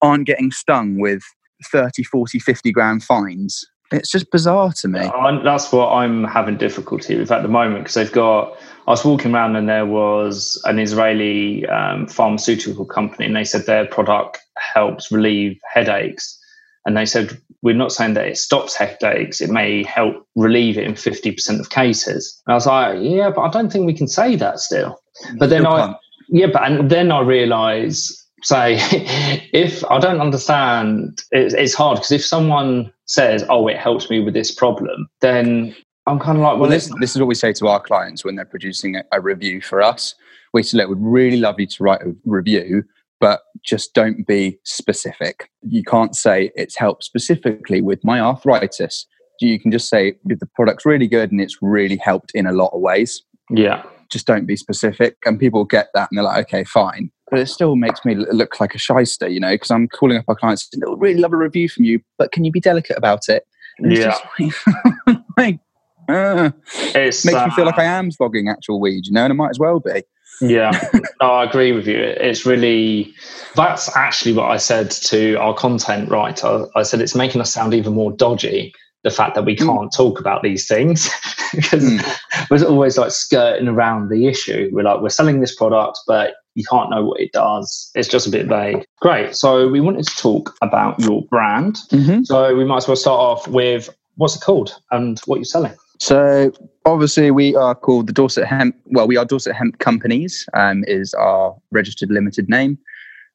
aren't 0.02 0.26
getting 0.26 0.50
stung 0.50 0.98
with 0.98 1.22
30, 1.64 2.04
40, 2.04 2.38
50 2.38 2.72
grand 2.72 3.02
fines 3.02 3.66
it's 3.90 4.10
just 4.10 4.30
bizarre 4.30 4.72
to 4.72 4.88
me. 4.88 5.00
that's 5.42 5.72
what 5.72 5.90
I'm 5.90 6.24
having 6.24 6.58
difficulty 6.58 7.18
with 7.18 7.32
at 7.32 7.42
the 7.42 7.48
moment 7.48 7.84
because 7.84 7.94
they've 7.94 8.12
got 8.12 8.54
I 8.88 8.92
was 8.92 9.04
walking 9.04 9.34
around 9.34 9.54
and 9.56 9.68
there 9.68 9.84
was 9.84 10.60
an 10.64 10.78
Israeli 10.78 11.66
um, 11.66 12.06
pharmaceutical 12.06 12.86
company, 12.86 13.26
and 13.26 13.36
they 13.36 13.44
said 13.44 13.66
their 13.66 13.84
product 13.86 14.38
helps 14.56 15.12
relieve 15.12 15.60
headaches. 15.70 16.38
And 16.86 16.96
they 16.96 17.04
said, 17.04 17.38
We're 17.60 17.74
not 17.74 17.92
saying 17.92 18.14
that 18.14 18.26
it 18.26 18.38
stops 18.38 18.74
headaches, 18.74 19.42
it 19.42 19.50
may 19.50 19.82
help 19.82 20.26
relieve 20.36 20.78
it 20.78 20.84
in 20.84 20.94
50% 20.94 21.60
of 21.60 21.68
cases. 21.68 22.40
And 22.46 22.52
I 22.52 22.56
was 22.56 22.66
like, 22.66 22.98
Yeah, 23.02 23.28
but 23.28 23.42
I 23.42 23.50
don't 23.50 23.70
think 23.70 23.84
we 23.84 23.92
can 23.92 24.08
say 24.08 24.36
that 24.36 24.58
still. 24.58 24.98
But 25.38 25.50
then 25.50 25.66
I, 25.66 25.94
yeah, 26.28 26.46
but 26.50 26.62
and 26.64 26.90
then 26.90 27.12
I 27.12 27.20
realize, 27.20 28.26
say, 28.42 28.76
if 29.52 29.84
I 29.90 29.98
don't 29.98 30.20
understand, 30.20 31.22
it's 31.32 31.74
hard 31.74 31.96
because 31.96 32.12
if 32.12 32.24
someone 32.24 32.92
says, 33.06 33.44
Oh, 33.48 33.68
it 33.68 33.76
helps 33.76 34.10
me 34.10 34.20
with 34.20 34.34
this 34.34 34.54
problem, 34.54 35.08
then 35.20 35.74
I'm 36.06 36.18
kind 36.18 36.38
of 36.38 36.42
like, 36.42 36.52
well, 36.52 36.62
well 36.62 36.70
this, 36.70 36.90
this 37.00 37.14
is 37.14 37.20
what 37.20 37.28
we 37.28 37.34
say 37.34 37.52
to 37.54 37.68
our 37.68 37.80
clients 37.80 38.24
when 38.24 38.36
they're 38.36 38.46
producing 38.46 38.96
a, 38.96 39.04
a 39.12 39.20
review 39.20 39.60
for 39.60 39.82
us. 39.82 40.14
We 40.54 40.62
say, 40.62 40.78
look, 40.78 40.88
we'd 40.88 40.98
really 40.98 41.38
love 41.38 41.60
you 41.60 41.66
to 41.66 41.84
write 41.84 42.00
a 42.00 42.14
review, 42.24 42.84
but 43.20 43.40
just 43.62 43.92
don't 43.92 44.26
be 44.26 44.58
specific. 44.64 45.50
You 45.62 45.82
can't 45.82 46.16
say 46.16 46.50
it's 46.54 46.76
helped 46.76 47.04
specifically 47.04 47.82
with 47.82 48.02
my 48.04 48.20
arthritis. 48.20 49.06
You 49.40 49.60
can 49.60 49.70
just 49.70 49.88
say 49.88 50.14
the 50.24 50.48
product's 50.54 50.86
really 50.86 51.06
good 51.06 51.30
and 51.30 51.40
it's 51.40 51.58
really 51.60 51.96
helped 51.96 52.32
in 52.34 52.46
a 52.46 52.52
lot 52.52 52.70
of 52.72 52.80
ways. 52.80 53.22
Yeah. 53.50 53.82
Just 54.10 54.26
don't 54.26 54.46
be 54.46 54.56
specific. 54.56 55.16
And 55.26 55.38
people 55.38 55.64
get 55.64 55.88
that 55.94 56.08
and 56.10 56.16
they're 56.16 56.24
like, 56.24 56.46
okay, 56.46 56.64
fine. 56.64 57.10
But 57.30 57.40
it 57.40 57.46
still 57.46 57.76
makes 57.76 58.04
me 58.04 58.14
look 58.14 58.58
like 58.58 58.74
a 58.74 58.78
shyster, 58.78 59.28
you 59.28 59.40
know, 59.40 59.52
because 59.52 59.70
I'm 59.70 59.88
calling 59.88 60.16
up 60.16 60.24
our 60.28 60.34
clients, 60.34 60.68
and 60.72 60.82
they'll 60.82 60.96
really 60.96 61.20
love 61.20 61.32
a 61.32 61.36
review 61.36 61.68
from 61.68 61.84
you, 61.84 62.00
but 62.16 62.32
can 62.32 62.44
you 62.44 62.50
be 62.50 62.60
delicate 62.60 62.96
about 62.96 63.28
it? 63.28 63.46
And 63.78 63.92
yeah. 63.92 64.16
Like, 65.36 65.60
uh, 66.08 66.50
makes 66.94 67.24
uh, 67.26 67.46
me 67.46 67.50
feel 67.52 67.66
like 67.66 67.78
I 67.78 67.86
uh, 67.86 67.98
am 67.98 68.10
slogging 68.10 68.48
actual 68.48 68.80
weed, 68.80 69.06
you 69.06 69.12
know, 69.12 69.24
and 69.24 69.32
I 69.32 69.36
might 69.36 69.50
as 69.50 69.58
well 69.58 69.78
be. 69.78 70.02
Yeah, 70.40 70.70
no, 71.20 71.30
I 71.30 71.44
agree 71.44 71.72
with 71.72 71.86
you. 71.86 71.98
It's 71.98 72.46
really 72.46 73.12
that's 73.54 73.94
actually 73.96 74.34
what 74.34 74.50
I 74.50 74.56
said 74.56 74.90
to 74.90 75.34
our 75.36 75.54
content 75.54 76.10
writer. 76.10 76.66
I 76.76 76.82
said 76.82 77.00
it's 77.00 77.14
making 77.14 77.40
us 77.40 77.52
sound 77.52 77.74
even 77.74 77.94
more 77.94 78.12
dodgy. 78.12 78.72
The 79.04 79.10
fact 79.10 79.36
that 79.36 79.44
we 79.44 79.54
hmm. 79.54 79.66
can't 79.66 79.92
mm. 79.92 79.96
talk 79.96 80.18
about 80.18 80.42
these 80.42 80.66
things 80.66 81.08
because 81.54 81.84
mm. 81.84 82.48
we're 82.50 82.66
always 82.66 82.98
like 82.98 83.12
skirting 83.12 83.68
around 83.68 84.08
the 84.08 84.26
issue. 84.26 84.70
We're 84.72 84.82
like, 84.82 85.00
we're 85.00 85.08
selling 85.08 85.40
this 85.40 85.54
product, 85.54 86.00
but 86.08 86.34
you 86.58 86.64
can't 86.68 86.90
know 86.90 87.04
what 87.04 87.20
it 87.20 87.30
does. 87.32 87.90
It's 87.94 88.08
just 88.08 88.26
a 88.26 88.30
bit 88.30 88.46
vague. 88.46 88.84
Great. 89.00 89.36
So 89.36 89.68
we 89.68 89.80
wanted 89.80 90.06
to 90.08 90.16
talk 90.16 90.56
about 90.60 90.98
your 90.98 91.22
brand. 91.22 91.76
Mm-hmm. 91.90 92.24
So 92.24 92.56
we 92.56 92.64
might 92.64 92.78
as 92.78 92.88
well 92.88 92.96
start 92.96 93.20
off 93.20 93.46
with 93.46 93.88
what's 94.16 94.34
it 94.34 94.42
called 94.42 94.74
and 94.90 95.20
what 95.26 95.36
you're 95.36 95.44
selling. 95.44 95.74
So 96.00 96.52
obviously 96.84 97.30
we 97.30 97.54
are 97.54 97.76
called 97.76 98.08
the 98.08 98.12
Dorset 98.12 98.44
Hemp. 98.44 98.74
Well, 98.86 99.06
we 99.06 99.16
are 99.16 99.24
Dorset 99.24 99.54
Hemp 99.54 99.78
Companies. 99.78 100.48
Um, 100.54 100.84
is 100.88 101.14
our 101.14 101.56
registered 101.70 102.10
limited 102.10 102.48
name. 102.48 102.76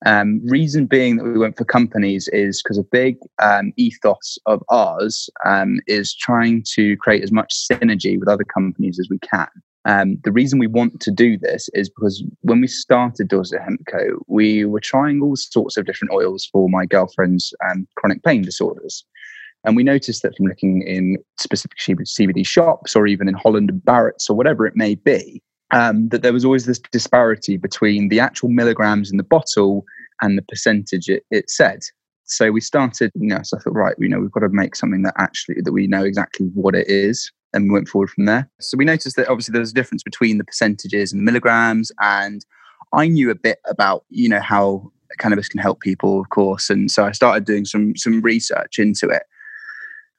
Um, 0.06 0.42
reason 0.44 0.86
being 0.86 1.16
that 1.16 1.24
we 1.24 1.40
went 1.40 1.58
for 1.58 1.64
companies 1.64 2.28
is 2.34 2.62
because 2.62 2.78
a 2.78 2.84
big 2.84 3.16
um, 3.42 3.72
ethos 3.78 4.38
of 4.48 4.62
ours 4.68 5.30
um, 5.46 5.80
is 5.88 6.14
trying 6.14 6.66
to 6.74 6.98
create 6.98 7.24
as 7.24 7.32
much 7.32 7.56
synergy 7.72 8.20
with 8.20 8.28
other 8.28 8.44
companies 8.44 9.00
as 9.00 9.08
we 9.10 9.20
can. 9.20 9.48
Um, 9.86 10.18
the 10.24 10.32
reason 10.32 10.60
we 10.60 10.68
want 10.68 11.02
to 11.02 11.12
do 11.12 11.38
this 11.38 11.70
is 11.74 11.90
because 11.90 12.24
when 12.42 12.62
we 12.62 12.68
started 12.68 13.28
Dorset 13.28 13.62
Hemp 13.62 13.82
Co., 13.90 14.24
we 14.28 14.66
were 14.66 14.80
trying 14.80 15.22
all 15.22 15.36
sorts 15.36 15.76
of 15.76 15.86
different 15.86 16.14
oils 16.14 16.48
for 16.52 16.70
my 16.70 16.86
girlfriend's 16.86 17.54
um, 17.70 17.88
chronic 17.98 18.24
pain 18.24 18.44
disorders. 18.44 19.04
And 19.66 19.76
we 19.76 19.84
noticed 19.84 20.24
that 20.24 20.36
from 20.36 20.48
looking 20.48 20.82
in 20.84 21.18
specific 21.40 21.78
CBD 21.78 22.46
shops 22.46 22.96
or 22.96 23.08
even 23.08 23.28
in 23.28 23.34
Holland 23.34 23.70
and 23.70 23.84
Barrett's 23.84 24.30
or 24.30 24.36
whatever 24.36 24.66
it 24.66 24.76
may 24.76 24.96
be, 24.96 25.42
um, 25.72 26.10
that 26.10 26.22
there 26.22 26.34
was 26.34 26.46
always 26.46 26.66
this 26.66 26.80
disparity 26.92 27.58
between 27.58 28.10
the 28.10 28.20
actual 28.20 28.50
milligrams 28.50 29.12
in 29.12 29.18
the 29.18 29.24
bottle 29.24 29.86
and 30.22 30.38
the 30.38 30.42
percentage 30.44 31.10
it, 31.10 31.24
it 31.32 31.50
said. 31.50 31.80
So 32.26 32.52
we 32.52 32.62
started, 32.62 33.12
you 33.16 33.28
know, 33.28 33.40
so 33.44 33.58
I 33.58 33.62
thought, 33.62 33.76
right, 33.76 33.96
you 33.98 34.08
know, 34.08 34.20
we've 34.20 34.32
got 34.32 34.42
to 34.42 34.50
make 34.50 34.76
something 34.76 35.02
that 35.04 35.16
actually 35.18 35.62
that 35.62 35.74
we 35.74 35.88
know 35.88 36.04
exactly 36.04 36.48
what 36.54 36.76
it 36.76 36.88
is, 36.90 37.32
and 37.54 37.66
we 37.66 37.74
went 37.74 37.88
forward 37.88 38.10
from 38.10 38.26
there. 38.26 38.50
So 38.60 38.78
we 38.78 38.86
noticed 38.86 39.16
that 39.16 39.28
obviously 39.28 39.54
there's 39.54 39.72
a 39.72 39.76
difference 39.76 40.04
between 40.04 40.38
the 40.38 40.44
percentages 40.44 41.14
and 41.14 41.24
milligrams, 41.24 41.92
and 42.02 42.46
I 42.94 43.08
knew 43.08 43.30
a 43.30 43.36
bit 43.36 43.60
about, 43.66 44.06
you 44.10 44.30
know, 44.30 44.42
how 44.42 44.92
cannabis 45.20 45.48
can 45.48 45.60
help 45.60 45.80
people, 45.80 46.20
of 46.20 46.30
course, 46.30 46.70
and 46.70 46.90
so 46.90 47.06
I 47.06 47.12
started 47.12 47.46
doing 47.46 47.66
some 47.66 47.96
some 47.96 48.22
research 48.22 48.80
into 48.80 49.10
it 49.10 49.24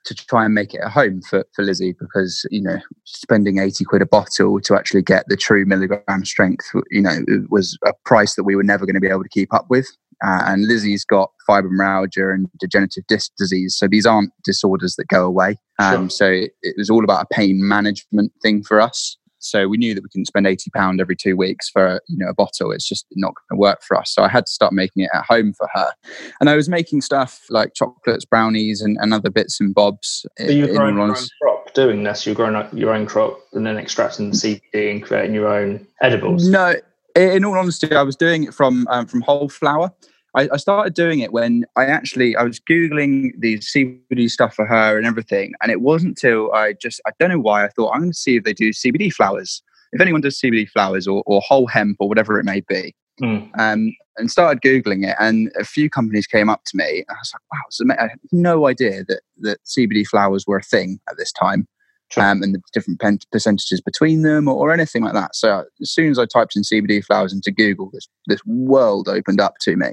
to 0.05 0.14
try 0.14 0.45
and 0.45 0.55
make 0.55 0.75
it 0.75 0.81
a 0.85 0.88
home 0.88 1.23
for, 1.23 1.45
for 1.55 1.64
Lizzie 1.64 1.95
because, 1.99 2.47
you 2.50 2.62
know, 2.62 2.79
spending 3.05 3.59
80 3.59 3.85
quid 3.85 4.03
a 4.03 4.07
bottle 4.07 4.61
to 4.61 4.75
actually 4.75 5.03
get 5.03 5.25
the 5.29 5.37
true 5.37 5.64
milligram 5.64 6.25
strength, 6.25 6.71
you 6.91 7.00
know, 7.00 7.25
was 7.49 7.79
a 7.87 7.93
price 8.05 8.35
that 8.35 8.45
we 8.45 8.55
were 8.55 8.62
never 8.62 8.85
going 8.85 8.95
to 8.95 9.00
be 9.00 9.09
able 9.09 9.23
to 9.23 9.29
keep 9.31 9.53
up 9.55 9.67
with. 9.71 9.88
Uh, 10.25 10.43
and 10.47 10.66
Lizzie's 10.66 11.04
got 11.04 11.31
fibromyalgia 11.49 12.33
and 12.33 12.49
degenerative 12.59 13.07
disc 13.09 13.33
disease. 13.37 13.76
So 13.76 13.88
these 13.88 14.07
aren't 14.07 14.33
disorders 14.45 14.97
that 14.97 15.09
go 15.09 15.25
away. 15.25 15.59
Um, 15.78 16.09
sure. 16.09 16.11
So 16.11 16.26
it, 16.26 16.52
it 16.62 16.75
was 16.78 16.88
all 16.88 17.04
about 17.04 17.26
a 17.31 17.35
pain 17.35 17.66
management 17.66 18.33
thing 18.43 18.62
for 18.62 18.81
us. 18.81 19.16
So 19.45 19.69
we 19.69 19.76
knew 19.76 19.95
that 19.95 20.02
we 20.02 20.09
couldn't 20.09 20.25
spend 20.25 20.47
eighty 20.47 20.71
pound 20.71 21.02
every 21.02 21.16
two 21.16 21.37
weeks 21.37 21.69
for 21.69 22.00
you 22.09 22.16
know 22.16 22.28
a 22.28 22.35
bottle. 22.35 22.73
It's 22.73 22.88
just 22.88 23.04
not 23.14 23.35
going 23.35 23.59
to 23.59 23.61
work 23.61 23.83
for 23.83 23.99
us. 23.99 24.14
So 24.14 24.23
I 24.23 24.28
had 24.28 24.47
to 24.47 24.50
start 24.50 24.73
making 24.73 25.02
it 25.02 25.11
at 25.12 25.26
home 25.26 25.52
for 25.52 25.69
her, 25.75 25.93
and 26.40 26.49
I 26.49 26.57
was 26.57 26.71
making 26.71 27.02
stuff 27.02 27.43
like 27.50 27.75
chocolates, 27.75 28.25
brownies, 28.25 28.81
and, 28.81 28.97
and 29.02 29.12
other 29.12 29.28
bits 29.28 29.61
and 29.61 29.75
bobs. 29.75 30.25
So 30.38 30.47
you're 30.47 30.75
growing 30.75 30.97
your 30.97 31.09
own 31.09 31.16
crop 31.43 31.75
doing 31.75 32.04
this. 32.04 32.25
You're 32.25 32.35
growing 32.35 32.66
your 32.73 32.95
own 32.95 33.04
crop 33.04 33.38
and 33.52 33.66
then 33.66 33.76
extracting 33.76 34.31
the 34.31 34.37
CBD 34.37 34.90
and 34.90 35.02
creating 35.02 35.35
your 35.35 35.49
own 35.49 35.87
edibles. 36.00 36.49
No, 36.49 36.76
in 37.14 37.45
all 37.45 37.59
honesty, 37.59 37.95
I 37.95 38.02
was 38.02 38.16
doing 38.16 38.45
it 38.45 38.54
from 38.54 38.87
um, 38.88 39.07
from 39.07 39.21
whole 39.21 39.50
flower. 39.50 39.93
I, 40.35 40.49
I, 40.53 40.57
started 40.57 40.95
doing 40.95 41.21
it 41.21 41.33
when 41.33 41.64
I 41.76 41.87
actually 41.87 42.37
I 42.37 42.43
was 42.43 42.61
googling 42.61 43.31
the 43.38 43.59
CBD 43.59 44.31
stuff 44.31 44.55
for 44.55 44.67
her 44.67 44.97
and 44.97 45.07
everything, 45.07 45.55
and 45.62 45.71
it 45.71 45.81
wasn't 45.81 46.19
till 46.19 46.53
I 46.53 46.73
just 46.75 47.00
I 47.07 47.11
don't 47.19 47.31
know 47.31 47.38
why 47.38 47.64
I 47.64 47.69
thought 47.69 47.93
I'm 47.93 48.00
going 48.00 48.12
to 48.12 48.19
see 48.19 48.37
if 48.37 48.45
they 48.45 48.53
do 48.53 48.71
CBD 48.71 49.12
flowers. 49.12 49.62
If 49.93 50.00
anyone 50.00 50.23
does 50.23 50.41
CBD 50.41 50.69
flowers 50.69 51.07
or, 51.07 51.23
or 51.26 51.41
whole 51.41 51.69
hemp 51.69 51.99
or 52.00 52.09
whatever 52.09 52.41
it 52.41 52.45
may 52.45 52.61
be, 52.62 52.95
mm. 53.23 53.49
um, 53.59 53.95
and 54.17 54.31
started 54.31 54.61
googling 54.61 55.09
it, 55.09 55.17
and 55.21 55.53
a 55.59 55.64
few 55.64 55.88
companies 55.88 56.26
came 56.26 56.49
up 56.49 56.64
to 56.67 56.76
me. 56.76 57.05
I 57.09 57.12
was 57.12 57.33
like, 57.33 57.97
wow, 57.97 57.97
I 58.05 58.09
had 58.09 58.19
no 58.33 58.67
idea 58.67 59.05
that 59.05 59.21
that 59.38 59.59
CBD 59.64 60.07
flowers 60.07 60.47
were 60.47 60.59
a 60.59 60.62
thing 60.62 60.99
at 61.09 61.17
this 61.17 61.33
time. 61.33 61.69
Um, 62.16 62.42
and 62.42 62.54
the 62.54 62.61
different 62.73 63.00
pen- 63.00 63.18
percentages 63.33 63.80
between 63.80 64.23
them 64.23 64.49
or, 64.49 64.54
or, 64.54 64.73
anything 64.73 65.02
like 65.02 65.14
that. 65.14 65.35
So 65.35 65.64
as 65.80 65.90
soon 65.90 66.11
as 66.11 66.18
I 66.18 66.26
typed 66.26 66.54
in 66.56 66.62
CBD 66.62 67.04
flowers 67.04 67.33
into 67.33 67.50
Google, 67.50 67.90
this 67.92 68.09
this 68.26 68.44
world 68.47 69.09
opened 69.09 69.40
up 69.40 69.54
to 69.62 69.76
me. 69.76 69.92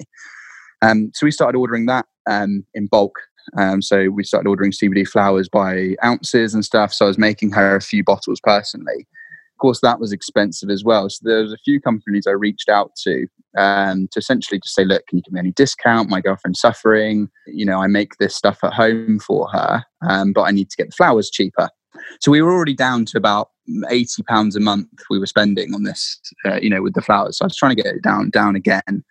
Um, 0.81 1.11
so 1.13 1.25
we 1.25 1.31
started 1.31 1.57
ordering 1.57 1.85
that 1.87 2.05
um, 2.29 2.65
in 2.73 2.87
bulk. 2.87 3.19
Um, 3.57 3.81
so 3.81 4.09
we 4.09 4.23
started 4.23 4.47
ordering 4.47 4.71
CBD 4.71 5.07
flowers 5.07 5.49
by 5.49 5.95
ounces 6.03 6.53
and 6.53 6.63
stuff. 6.63 6.93
So 6.93 7.05
I 7.05 7.07
was 7.07 7.17
making 7.17 7.51
her 7.51 7.75
a 7.75 7.81
few 7.81 8.03
bottles 8.03 8.39
personally. 8.41 9.07
Of 9.53 9.57
course, 9.59 9.81
that 9.81 9.99
was 9.99 10.11
expensive 10.11 10.69
as 10.69 10.83
well. 10.83 11.09
So 11.09 11.19
there 11.23 11.43
was 11.43 11.53
a 11.53 11.57
few 11.57 11.79
companies 11.79 12.25
I 12.27 12.31
reached 12.31 12.69
out 12.69 12.95
to 13.03 13.27
um, 13.57 14.07
to 14.11 14.19
essentially 14.19 14.59
just 14.59 14.75
say, 14.75 14.85
look, 14.85 15.05
can 15.07 15.17
you 15.17 15.23
give 15.23 15.33
me 15.33 15.39
any 15.39 15.51
discount? 15.51 16.09
My 16.09 16.21
girlfriend's 16.21 16.61
suffering. 16.61 17.29
You 17.47 17.65
know, 17.65 17.81
I 17.81 17.87
make 17.87 18.17
this 18.17 18.35
stuff 18.35 18.63
at 18.63 18.73
home 18.73 19.19
for 19.19 19.49
her, 19.49 19.83
um, 20.07 20.33
but 20.33 20.43
I 20.43 20.51
need 20.51 20.69
to 20.69 20.77
get 20.77 20.87
the 20.87 20.95
flowers 20.95 21.29
cheaper. 21.29 21.69
So 22.19 22.31
we 22.31 22.41
were 22.41 22.51
already 22.51 22.73
down 22.73 23.05
to 23.05 23.17
about 23.17 23.49
eighty 23.89 24.23
pounds 24.23 24.55
a 24.55 24.59
month 24.59 24.87
we 25.09 25.19
were 25.19 25.25
spending 25.25 25.73
on 25.73 25.83
this, 25.83 26.19
uh, 26.45 26.59
you 26.61 26.69
know, 26.69 26.81
with 26.81 26.93
the 26.93 27.01
flowers. 27.01 27.37
So 27.37 27.45
I 27.45 27.47
was 27.47 27.57
trying 27.57 27.75
to 27.75 27.81
get 27.81 27.93
it 27.93 28.03
down, 28.03 28.29
down 28.29 28.55
again. 28.55 29.03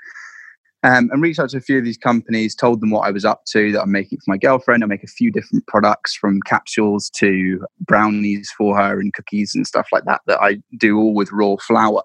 Um, 0.83 1.11
and 1.13 1.21
reached 1.21 1.39
out 1.39 1.51
to 1.51 1.59
a 1.59 1.61
few 1.61 1.77
of 1.77 1.85
these 1.85 1.99
companies, 1.99 2.55
told 2.55 2.81
them 2.81 2.89
what 2.89 3.07
I 3.07 3.11
was 3.11 3.27
up 3.27 3.43
to, 3.49 3.71
that 3.73 3.83
I'm 3.83 3.93
making 3.93 4.19
for 4.21 4.31
my 4.31 4.39
girlfriend. 4.39 4.83
I 4.83 4.87
make 4.87 5.05
a 5.05 5.09
few 5.09 5.31
different 5.31 5.67
products 5.67 6.15
from 6.15 6.41
capsules 6.47 7.11
to 7.17 7.67
brownies 7.81 8.51
for 8.57 8.75
her 8.79 8.99
and 8.99 9.13
cookies 9.13 9.55
and 9.55 9.67
stuff 9.67 9.89
like 9.93 10.05
that, 10.07 10.23
that 10.27 10.41
I 10.41 10.63
do 10.79 10.99
all 10.99 11.13
with 11.13 11.33
raw 11.33 11.57
flour. 11.57 12.03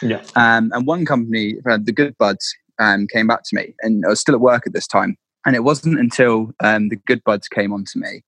Yeah. 0.00 0.22
Um, 0.36 0.72
and 0.72 0.86
one 0.86 1.04
company, 1.04 1.56
uh, 1.68 1.78
the 1.82 1.92
Good 1.92 2.16
Buds, 2.16 2.54
um, 2.78 3.06
came 3.08 3.26
back 3.26 3.42
to 3.44 3.56
me, 3.56 3.74
and 3.80 4.04
I 4.06 4.08
was 4.08 4.20
still 4.20 4.34
at 4.34 4.40
work 4.40 4.66
at 4.66 4.72
this 4.72 4.86
time. 4.86 5.18
And 5.44 5.54
it 5.54 5.62
wasn't 5.62 6.00
until 6.00 6.50
um, 6.60 6.88
the 6.88 6.96
Good 7.06 7.22
Buds 7.24 7.46
came 7.48 7.74
on 7.74 7.84
to 7.92 7.98
me, 7.98 8.22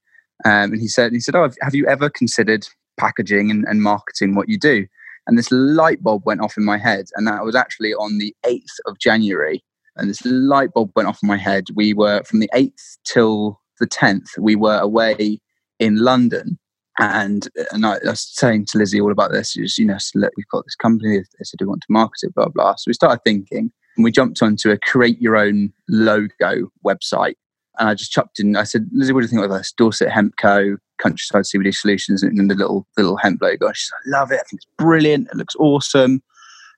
um, 0.45 0.73
and 0.73 0.81
he 0.81 0.89
said, 0.89 1.13
he 1.13 1.21
said, 1.21 1.35
"Oh, 1.35 1.51
have 1.63 1.75
you 1.75 1.87
ever 1.87 2.11
considered 2.11 2.67
packaging 2.99 3.51
and, 3.51 3.65
and 3.67 3.83
marketing 3.83 4.35
what 4.35 4.49
you 4.49 4.59
do?" 4.59 4.87
And 5.27 5.39
this 5.39 5.51
light 5.51 6.03
bulb 6.03 6.23
went 6.25 6.41
off 6.41 6.57
in 6.57 6.65
my 6.65 6.79
head, 6.79 7.07
and 7.17 7.27
that 7.27 7.45
was 7.45 7.55
actually 7.55 7.95
on 7.95 8.19
the 8.19 8.35
eighth 8.45 8.77
of 8.87 8.99
January. 8.99 9.65
And 9.97 10.11
this 10.11 10.25
light 10.25 10.73
bulb 10.73 10.93
went 10.95 11.09
off 11.09 11.21
in 11.23 11.29
my 11.29 11.39
head. 11.39 11.65
We 11.75 11.95
were 11.95 12.23
from 12.25 12.41
the 12.41 12.51
eighth 12.55 12.99
till 13.05 13.61
the 13.81 13.87
tenth. 13.87 14.29
We 14.39 14.57
were 14.57 14.79
away 14.79 15.41
in 15.79 15.97
London, 15.97 16.59
and 16.99 17.49
and 17.73 17.87
I, 17.87 17.95
I, 17.95 18.11
was 18.11 18.21
saying 18.21 18.67
to 18.67 18.79
Lizzie 18.79 19.01
all 19.01 19.13
about 19.13 19.33
this. 19.33 19.55
Just, 19.55 19.79
you 19.79 19.87
know, 19.87 19.99
so 19.99 20.19
look, 20.19 20.33
we've 20.37 20.49
got 20.49 20.65
this 20.65 20.77
company. 20.77 21.19
They 21.19 21.45
said 21.45 21.61
we 21.61 21.67
want 21.67 21.81
to 21.83 21.87
market 21.93 22.25
it, 22.25 22.35
blah 22.35 22.49
blah. 22.49 22.77
So 22.77 22.85
we 22.89 22.93
started 22.93 23.21
thinking, 23.25 23.73
and 23.97 24.05
we 24.05 24.13
jumped 24.13 24.43
onto 24.43 24.71
a 24.71 24.79
create 24.79 25.21
your 25.21 25.37
own 25.37 25.73
logo 25.89 26.69
website. 26.85 27.37
And 27.79 27.89
I 27.89 27.95
just 27.95 28.13
chucked 28.13 28.41
in. 28.41 28.57
I 28.57 28.65
said, 28.65 28.89
Lizzie, 28.93 29.13
what 29.13 29.21
do 29.21 29.25
you 29.25 29.29
think 29.29 29.45
of 29.45 29.51
this? 29.51 29.73
Dorset 29.73 30.11
Hemp 30.11 30.37
Co. 30.37 30.77
Countryside 30.99 31.43
CBD 31.43 31.75
Solutions, 31.75 32.23
and 32.23 32.51
the 32.51 32.55
little 32.55 32.87
little 32.97 33.17
hemp 33.17 33.43
logo. 33.43 33.73
She 33.73 33.87
said, 33.87 33.97
I 34.07 34.21
love 34.21 34.33
it. 34.33 34.37
I 34.37 34.45
think 34.49 34.63
it's 34.63 34.67
brilliant. 34.79 35.29
It 35.31 35.37
looks 35.37 35.57
awesome. 35.57 36.23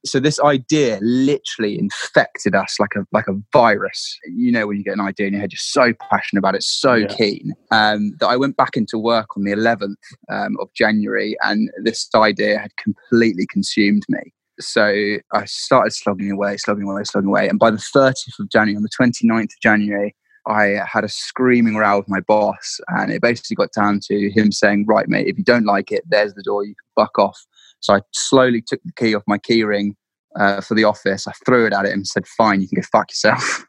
So 0.05 0.21
this 0.21 0.39
idea 0.41 0.99
literally 1.03 1.79
infected 1.79 2.55
us 2.55 2.79
like 2.79 2.95
a 2.97 3.05
like 3.13 3.27
a 3.29 3.35
virus. 3.53 4.19
You 4.27 4.53
know, 4.53 4.67
when 4.67 4.77
you 4.77 4.85
get 4.85 4.95
an 4.95 5.01
idea 5.01 5.27
in 5.27 5.33
your 5.33 5.41
head, 5.41 5.53
you're 5.53 5.59
so 5.59 5.93
passionate 6.11 6.41
about 6.41 6.55
it, 6.55 6.63
so 6.63 6.95
yeah. 6.95 7.09
keen 7.09 7.53
um, 7.71 8.13
that 8.21 8.29
I 8.29 8.37
went 8.37 8.57
back 8.57 8.77
into 8.77 8.99
work 8.99 9.37
on 9.37 9.45
the 9.45 9.53
11th 9.53 9.97
um, 10.31 10.57
of 10.61 10.69
January, 10.75 11.37
and 11.43 11.71
this 11.83 12.09
idea 12.15 12.59
had 12.59 12.71
completely 12.77 13.47
consumed 13.51 14.05
me. 14.09 14.33
So 14.61 15.17
I 15.33 15.45
started 15.45 15.93
slogging 15.93 16.31
away, 16.31 16.57
slogging 16.57 16.89
away, 16.89 17.03
slogging 17.05 17.29
away, 17.29 17.49
and 17.49 17.59
by 17.59 17.71
the 17.71 17.77
30th 17.77 18.39
of 18.39 18.51
January, 18.51 18.77
on 18.77 18.83
the 18.83 18.89
29th 18.89 19.43
of 19.43 19.61
January, 19.63 20.15
I 20.49 20.81
had 20.91 21.05
a 21.05 21.09
screaming 21.09 21.77
row 21.77 21.99
with 21.99 22.09
my 22.09 22.21
boss, 22.21 22.81
and 22.89 23.13
it 23.13 23.21
basically 23.21 23.57
got 23.57 23.73
down 23.73 24.01
to 24.05 24.31
him 24.31 24.51
saying, 24.51 24.87
"Right, 24.87 25.09
mate, 25.09 25.29
if 25.29 25.37
you 25.39 25.45
don't 25.45 25.65
like 25.65 25.93
it, 25.93 26.05
there's 26.09 26.35
the 26.35 26.43
door. 26.43 26.65
You 26.65 26.75
can 26.75 26.87
buck 26.97 27.19
off." 27.19 27.39
So 27.81 27.95
I 27.95 28.01
slowly 28.13 28.63
took 28.67 28.81
the 28.85 28.93
key 28.93 29.15
off 29.15 29.23
my 29.27 29.39
keyring 29.39 29.91
uh, 30.37 30.61
for 30.61 30.75
the 30.75 30.85
office. 30.85 31.29
I 31.29 31.33
threw 31.45 31.67
it 31.67 31.73
at 31.73 31.85
it 31.85 31.93
and 31.93 32.07
said, 32.07 32.27
"Fine, 32.27 32.63
you 32.63 32.69
can 32.69 32.81
go 32.81 32.87
fuck 32.91 33.11
yourself." 33.11 33.67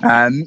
um, 0.02 0.44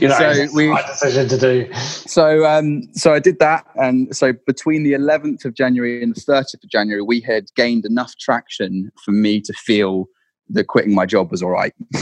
you 0.00 0.08
know, 0.08 0.18
so 0.18 0.46
we 0.54 0.68
my 0.68 0.82
decision 0.82 1.28
to 1.28 1.38
do. 1.38 1.72
So, 1.74 2.44
um, 2.44 2.82
so 2.92 3.12
I 3.12 3.18
did 3.18 3.38
that, 3.38 3.64
and 3.76 4.14
so 4.14 4.32
between 4.46 4.82
the 4.82 4.92
11th 4.92 5.44
of 5.44 5.54
January 5.54 6.02
and 6.02 6.14
the 6.14 6.20
30th 6.20 6.62
of 6.64 6.70
January, 6.70 7.02
we 7.02 7.20
had 7.20 7.46
gained 7.54 7.84
enough 7.84 8.16
traction 8.16 8.90
for 9.04 9.12
me 9.12 9.40
to 9.40 9.52
feel 9.52 10.08
that 10.50 10.64
quitting 10.64 10.94
my 10.94 11.06
job 11.06 11.30
was 11.30 11.42
all 11.42 11.50
right. 11.50 11.74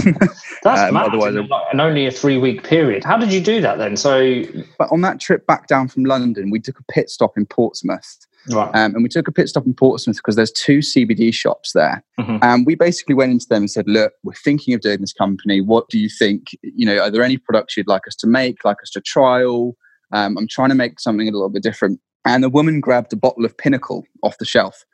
That's 0.63 0.81
um. 0.91 0.97
Otherwise, 0.97 1.35
and 1.37 1.81
only 1.81 2.07
a 2.07 2.11
three 2.11 2.39
week 2.39 2.65
period. 2.65 3.05
How 3.05 3.17
did 3.17 3.33
you 3.33 3.41
do 3.41 3.61
that 3.61 3.79
then? 3.79 3.97
So, 3.97 4.43
but 4.79 4.91
on 4.91 5.01
that 5.03 5.21
trip 5.21 5.47
back 5.47 5.67
down 5.67 5.89
from 5.89 6.05
London, 6.05 6.51
we 6.51 6.61
took 6.61 6.79
a 6.79 6.85
pit 6.85 7.11
stop 7.11 7.37
in 7.37 7.47
Portsmouth. 7.47 8.27
Right. 8.49 8.69
Um, 8.75 8.95
and 8.95 9.03
we 9.03 9.09
took 9.09 9.29
a 9.29 9.33
pit 9.33 9.49
stop 9.49 9.67
in 9.67 9.75
Portsmouth 9.75 10.17
because 10.17 10.35
there's 10.35 10.51
two 10.51 10.79
CBD 10.79 11.33
shops 11.33 11.73
there. 11.73 12.03
Mm-hmm. 12.19 12.39
And 12.43 12.67
we 12.67 12.75
basically 12.75 13.15
went 13.15 13.31
into 13.31 13.47
them 13.49 13.63
and 13.63 13.71
said, 13.71 13.87
look, 13.87 14.15
we're 14.25 14.33
thinking 14.35 14.75
of 14.75 14.81
doing 14.81 15.01
this 15.01 15.13
company. 15.13 15.61
What 15.61 15.89
do 15.89 15.99
you 15.99 16.09
think? 16.09 16.49
You 16.63 16.87
know, 16.87 16.99
are 16.99 17.11
there 17.11 17.23
any 17.23 17.37
products 17.37 17.77
you'd 17.77 17.87
like 17.87 18.09
us 18.09 18.17
to 18.17 18.27
make, 18.27 18.65
like 18.65 18.83
us 18.83 18.91
to 18.91 19.01
trial? 19.01 19.77
Um, 20.13 20.37
I'm 20.37 20.49
trying 20.49 20.71
to 20.71 20.75
make 20.75 20.99
something 20.99 21.29
a 21.29 21.33
little 21.33 21.49
bit 21.49 21.63
different. 21.63 22.01
And 22.25 22.43
the 22.43 22.49
woman 22.49 22.81
grabbed 22.81 23.12
a 23.12 23.17
bottle 23.17 23.45
of 23.45 23.57
Pinnacle 23.57 24.05
off 24.23 24.38
the 24.38 24.45
shelf. 24.45 24.85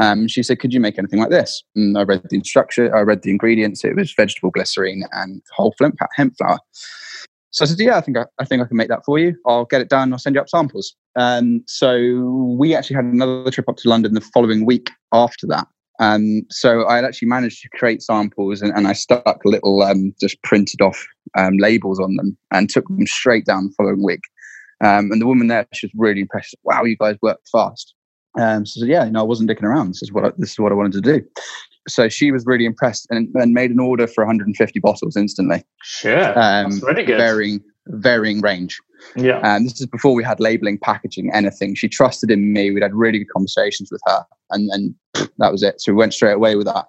Um, 0.00 0.26
she 0.26 0.42
said, 0.42 0.58
"Could 0.58 0.72
you 0.72 0.80
make 0.80 0.98
anything 0.98 1.18
like 1.18 1.30
this?" 1.30 1.62
And 1.76 1.98
I 1.98 2.02
read 2.02 2.22
the 2.30 2.36
instruction. 2.36 2.90
I 2.94 3.00
read 3.00 3.22
the 3.22 3.30
ingredients. 3.30 3.84
It 3.84 3.94
was 3.94 4.14
vegetable 4.14 4.50
glycerine 4.50 5.04
and 5.12 5.42
whole 5.54 5.74
hemp 6.16 6.36
flower. 6.38 6.58
So 7.50 7.64
I 7.64 7.68
said, 7.68 7.78
"Yeah, 7.78 7.96
I 7.98 8.00
think 8.00 8.16
I, 8.16 8.24
I 8.38 8.44
think 8.44 8.62
I 8.62 8.66
can 8.66 8.76
make 8.76 8.88
that 8.88 9.04
for 9.04 9.18
you. 9.18 9.36
I'll 9.46 9.66
get 9.66 9.82
it 9.82 9.90
done. 9.90 10.12
I'll 10.12 10.18
send 10.18 10.36
you 10.36 10.40
up 10.40 10.48
samples." 10.48 10.94
Um, 11.16 11.62
so 11.66 12.56
we 12.58 12.74
actually 12.74 12.96
had 12.96 13.04
another 13.04 13.50
trip 13.50 13.68
up 13.68 13.76
to 13.78 13.88
London 13.88 14.14
the 14.14 14.20
following 14.20 14.64
week 14.64 14.90
after 15.12 15.46
that. 15.48 15.66
Um, 16.00 16.42
so 16.50 16.86
I 16.86 16.96
had 16.96 17.04
actually 17.04 17.28
managed 17.28 17.62
to 17.62 17.68
create 17.70 18.02
samples 18.02 18.62
and, 18.62 18.72
and 18.76 18.86
I 18.86 18.92
stuck 18.92 19.40
little 19.44 19.82
um, 19.82 20.14
just 20.20 20.40
printed 20.42 20.80
off 20.80 21.04
um, 21.36 21.58
labels 21.58 21.98
on 21.98 22.16
them 22.16 22.36
and 22.52 22.70
took 22.70 22.86
them 22.86 23.06
straight 23.06 23.46
down 23.46 23.66
the 23.66 23.74
following 23.76 24.04
week. 24.04 24.22
Um, 24.80 25.10
and 25.10 25.20
the 25.20 25.26
woman 25.26 25.48
there, 25.48 25.66
she 25.74 25.86
was 25.86 25.92
really 25.96 26.20
impressed. 26.20 26.54
Wow, 26.62 26.84
you 26.84 26.96
guys 26.96 27.16
work 27.22 27.40
fast. 27.50 27.94
Um, 28.38 28.64
so 28.64 28.84
yeah, 28.84 29.04
you 29.04 29.10
know, 29.10 29.20
I 29.20 29.24
wasn't 29.24 29.50
dicking 29.50 29.64
around. 29.64 29.88
This 29.88 30.02
is 30.02 30.12
what 30.12 30.24
I, 30.24 30.32
this 30.38 30.52
is 30.52 30.58
what 30.58 30.72
I 30.72 30.74
wanted 30.74 30.92
to 30.92 31.18
do. 31.18 31.26
So 31.88 32.08
she 32.08 32.30
was 32.30 32.44
really 32.46 32.66
impressed 32.66 33.06
and, 33.10 33.28
and 33.34 33.52
made 33.52 33.70
an 33.70 33.80
order 33.80 34.06
for 34.06 34.22
150 34.22 34.78
bottles 34.80 35.16
instantly. 35.16 35.64
Sure, 35.82 36.38
um, 36.38 36.70
that's 36.70 36.82
really 36.82 37.04
good. 37.04 37.18
Varying 37.18 37.60
varying 37.88 38.40
range. 38.40 38.78
Yeah. 39.16 39.40
And 39.42 39.64
this 39.64 39.80
is 39.80 39.86
before 39.86 40.14
we 40.14 40.22
had 40.22 40.40
labeling, 40.40 40.78
packaging, 40.78 41.30
anything. 41.32 41.74
She 41.74 41.88
trusted 41.88 42.30
in 42.30 42.52
me. 42.52 42.70
We'd 42.70 42.82
had 42.82 42.94
really 42.94 43.18
good 43.18 43.30
conversations 43.30 43.90
with 43.90 44.02
her, 44.06 44.24
and 44.50 44.70
and 44.70 45.28
that 45.38 45.52
was 45.52 45.62
it. 45.62 45.80
So 45.80 45.92
we 45.92 45.96
went 45.96 46.14
straight 46.14 46.34
away 46.34 46.56
with 46.56 46.66
that. 46.66 46.86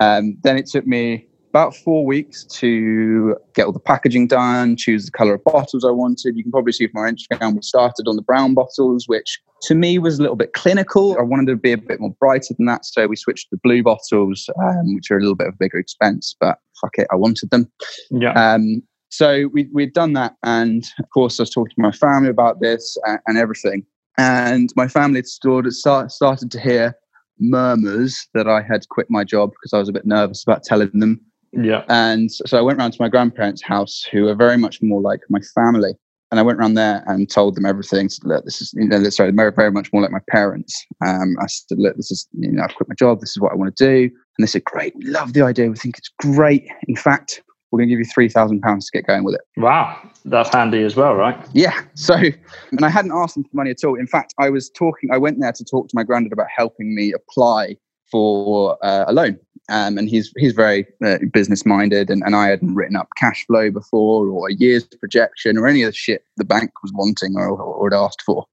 Um, 0.00 0.36
then 0.42 0.56
it 0.56 0.66
took 0.66 0.86
me 0.86 1.28
about 1.54 1.76
four 1.76 2.04
weeks 2.04 2.42
to 2.42 3.36
get 3.54 3.64
all 3.64 3.70
the 3.70 3.78
packaging 3.78 4.26
done, 4.26 4.76
choose 4.76 5.06
the 5.06 5.12
color 5.12 5.34
of 5.34 5.44
bottles 5.44 5.84
I 5.84 5.92
wanted. 5.92 6.36
You 6.36 6.42
can 6.42 6.50
probably 6.50 6.72
see 6.72 6.88
from 6.88 7.02
our 7.02 7.08
Instagram, 7.08 7.54
we 7.54 7.62
started 7.62 8.08
on 8.08 8.16
the 8.16 8.22
brown 8.22 8.54
bottles, 8.54 9.04
which 9.06 9.38
to 9.62 9.76
me 9.76 10.00
was 10.00 10.18
a 10.18 10.22
little 10.22 10.34
bit 10.34 10.52
clinical. 10.52 11.16
I 11.16 11.22
wanted 11.22 11.46
to 11.46 11.56
be 11.56 11.70
a 11.70 11.78
bit 11.78 12.00
more 12.00 12.12
brighter 12.18 12.54
than 12.58 12.66
that. 12.66 12.84
So 12.84 13.06
we 13.06 13.14
switched 13.14 13.50
to 13.50 13.54
the 13.54 13.60
blue 13.62 13.84
bottles, 13.84 14.50
um, 14.60 14.96
which 14.96 15.12
are 15.12 15.16
a 15.16 15.20
little 15.20 15.36
bit 15.36 15.46
of 15.46 15.54
a 15.54 15.56
bigger 15.56 15.78
expense, 15.78 16.34
but 16.40 16.58
fuck 16.80 16.98
it, 16.98 17.06
I 17.12 17.14
wanted 17.14 17.50
them. 17.50 17.70
Yeah. 18.10 18.32
Um, 18.32 18.82
so 19.10 19.48
we, 19.52 19.68
we'd 19.72 19.92
done 19.92 20.14
that. 20.14 20.34
And 20.42 20.84
of 20.98 21.08
course, 21.10 21.38
I 21.38 21.44
was 21.44 21.50
talking 21.50 21.76
to 21.76 21.82
my 21.82 21.92
family 21.92 22.30
about 22.30 22.60
this 22.60 22.98
and, 23.04 23.20
and 23.28 23.38
everything. 23.38 23.86
And 24.18 24.72
my 24.74 24.88
family 24.88 25.18
had 25.18 25.28
started, 25.28 25.72
started 25.72 26.50
to 26.50 26.60
hear 26.60 26.96
murmurs 27.38 28.26
that 28.34 28.48
I 28.48 28.60
had 28.60 28.88
quit 28.88 29.06
my 29.08 29.22
job 29.22 29.50
because 29.50 29.72
I 29.72 29.78
was 29.78 29.88
a 29.88 29.92
bit 29.92 30.04
nervous 30.04 30.42
about 30.42 30.64
telling 30.64 30.90
them 30.94 31.20
yeah. 31.56 31.84
And 31.88 32.30
so 32.30 32.58
I 32.58 32.62
went 32.62 32.78
round 32.78 32.92
to 32.94 33.02
my 33.02 33.08
grandparents' 33.08 33.62
house, 33.62 34.02
who 34.10 34.28
are 34.28 34.34
very 34.34 34.56
much 34.56 34.82
more 34.82 35.00
like 35.00 35.20
my 35.28 35.40
family. 35.54 35.94
And 36.30 36.40
I 36.40 36.42
went 36.42 36.58
around 36.58 36.74
there 36.74 37.04
and 37.06 37.30
told 37.30 37.54
them 37.54 37.64
everything. 37.64 38.08
Said, 38.08 38.24
look, 38.24 38.44
this 38.44 38.60
is, 38.60 38.72
you 38.74 38.88
know, 38.88 39.02
sorry, 39.10 39.30
very, 39.30 39.52
very 39.52 39.70
much 39.70 39.92
more 39.92 40.02
like 40.02 40.10
my 40.10 40.22
parents. 40.30 40.84
Um, 41.06 41.36
I 41.40 41.46
said, 41.46 41.78
look, 41.78 41.96
this 41.96 42.10
is, 42.10 42.26
you 42.32 42.50
know, 42.50 42.64
I've 42.64 42.74
quit 42.74 42.88
my 42.88 42.94
job. 42.96 43.20
This 43.20 43.30
is 43.30 43.40
what 43.40 43.52
I 43.52 43.54
want 43.54 43.76
to 43.76 43.84
do. 43.84 44.04
And 44.04 44.40
they 44.40 44.46
said, 44.46 44.64
great, 44.64 44.96
we 44.96 45.04
love 45.04 45.32
the 45.32 45.42
idea. 45.42 45.70
We 45.70 45.76
think 45.76 45.96
it's 45.96 46.10
great. 46.18 46.66
In 46.88 46.96
fact, 46.96 47.42
we're 47.70 47.78
going 47.78 47.88
to 47.88 47.92
give 47.92 48.00
you 48.00 48.12
three 48.12 48.28
thousand 48.28 48.62
pounds 48.62 48.88
to 48.88 48.98
get 48.98 49.06
going 49.06 49.24
with 49.24 49.34
it. 49.34 49.40
Wow, 49.56 49.98
that's 50.24 50.48
handy 50.52 50.82
as 50.84 50.96
well, 50.96 51.14
right? 51.14 51.36
Yeah. 51.52 51.80
So, 51.94 52.14
and 52.14 52.84
I 52.84 52.88
hadn't 52.88 53.12
asked 53.12 53.34
them 53.34 53.44
for 53.44 53.50
money 53.52 53.70
at 53.70 53.82
all. 53.84 53.96
In 53.96 54.06
fact, 54.06 54.32
I 54.38 54.48
was 54.48 54.70
talking. 54.70 55.10
I 55.12 55.18
went 55.18 55.40
there 55.40 55.52
to 55.52 55.64
talk 55.64 55.88
to 55.88 55.96
my 55.96 56.04
granddad 56.04 56.32
about 56.32 56.46
helping 56.56 56.94
me 56.94 57.12
apply 57.12 57.76
for 58.10 58.78
uh, 58.84 59.04
a 59.08 59.12
loan 59.12 59.38
um, 59.70 59.96
and 59.98 60.08
he's 60.08 60.32
he's 60.36 60.52
very 60.52 60.86
uh, 61.04 61.18
business 61.32 61.64
minded, 61.64 62.10
and, 62.10 62.22
and 62.24 62.36
I 62.36 62.48
hadn't 62.48 62.74
written 62.74 62.96
up 62.96 63.08
cash 63.16 63.46
flow 63.46 63.70
before 63.70 64.26
or 64.26 64.48
a 64.48 64.54
year's 64.54 64.84
projection 64.84 65.56
or 65.56 65.66
any 65.66 65.82
of 65.82 65.88
the 65.88 65.96
shit 65.96 66.24
the 66.36 66.44
bank 66.44 66.70
was 66.82 66.92
wanting 66.94 67.34
or, 67.36 67.48
or 67.48 67.90
had 67.90 67.96
asked 67.96 68.22
for. 68.22 68.46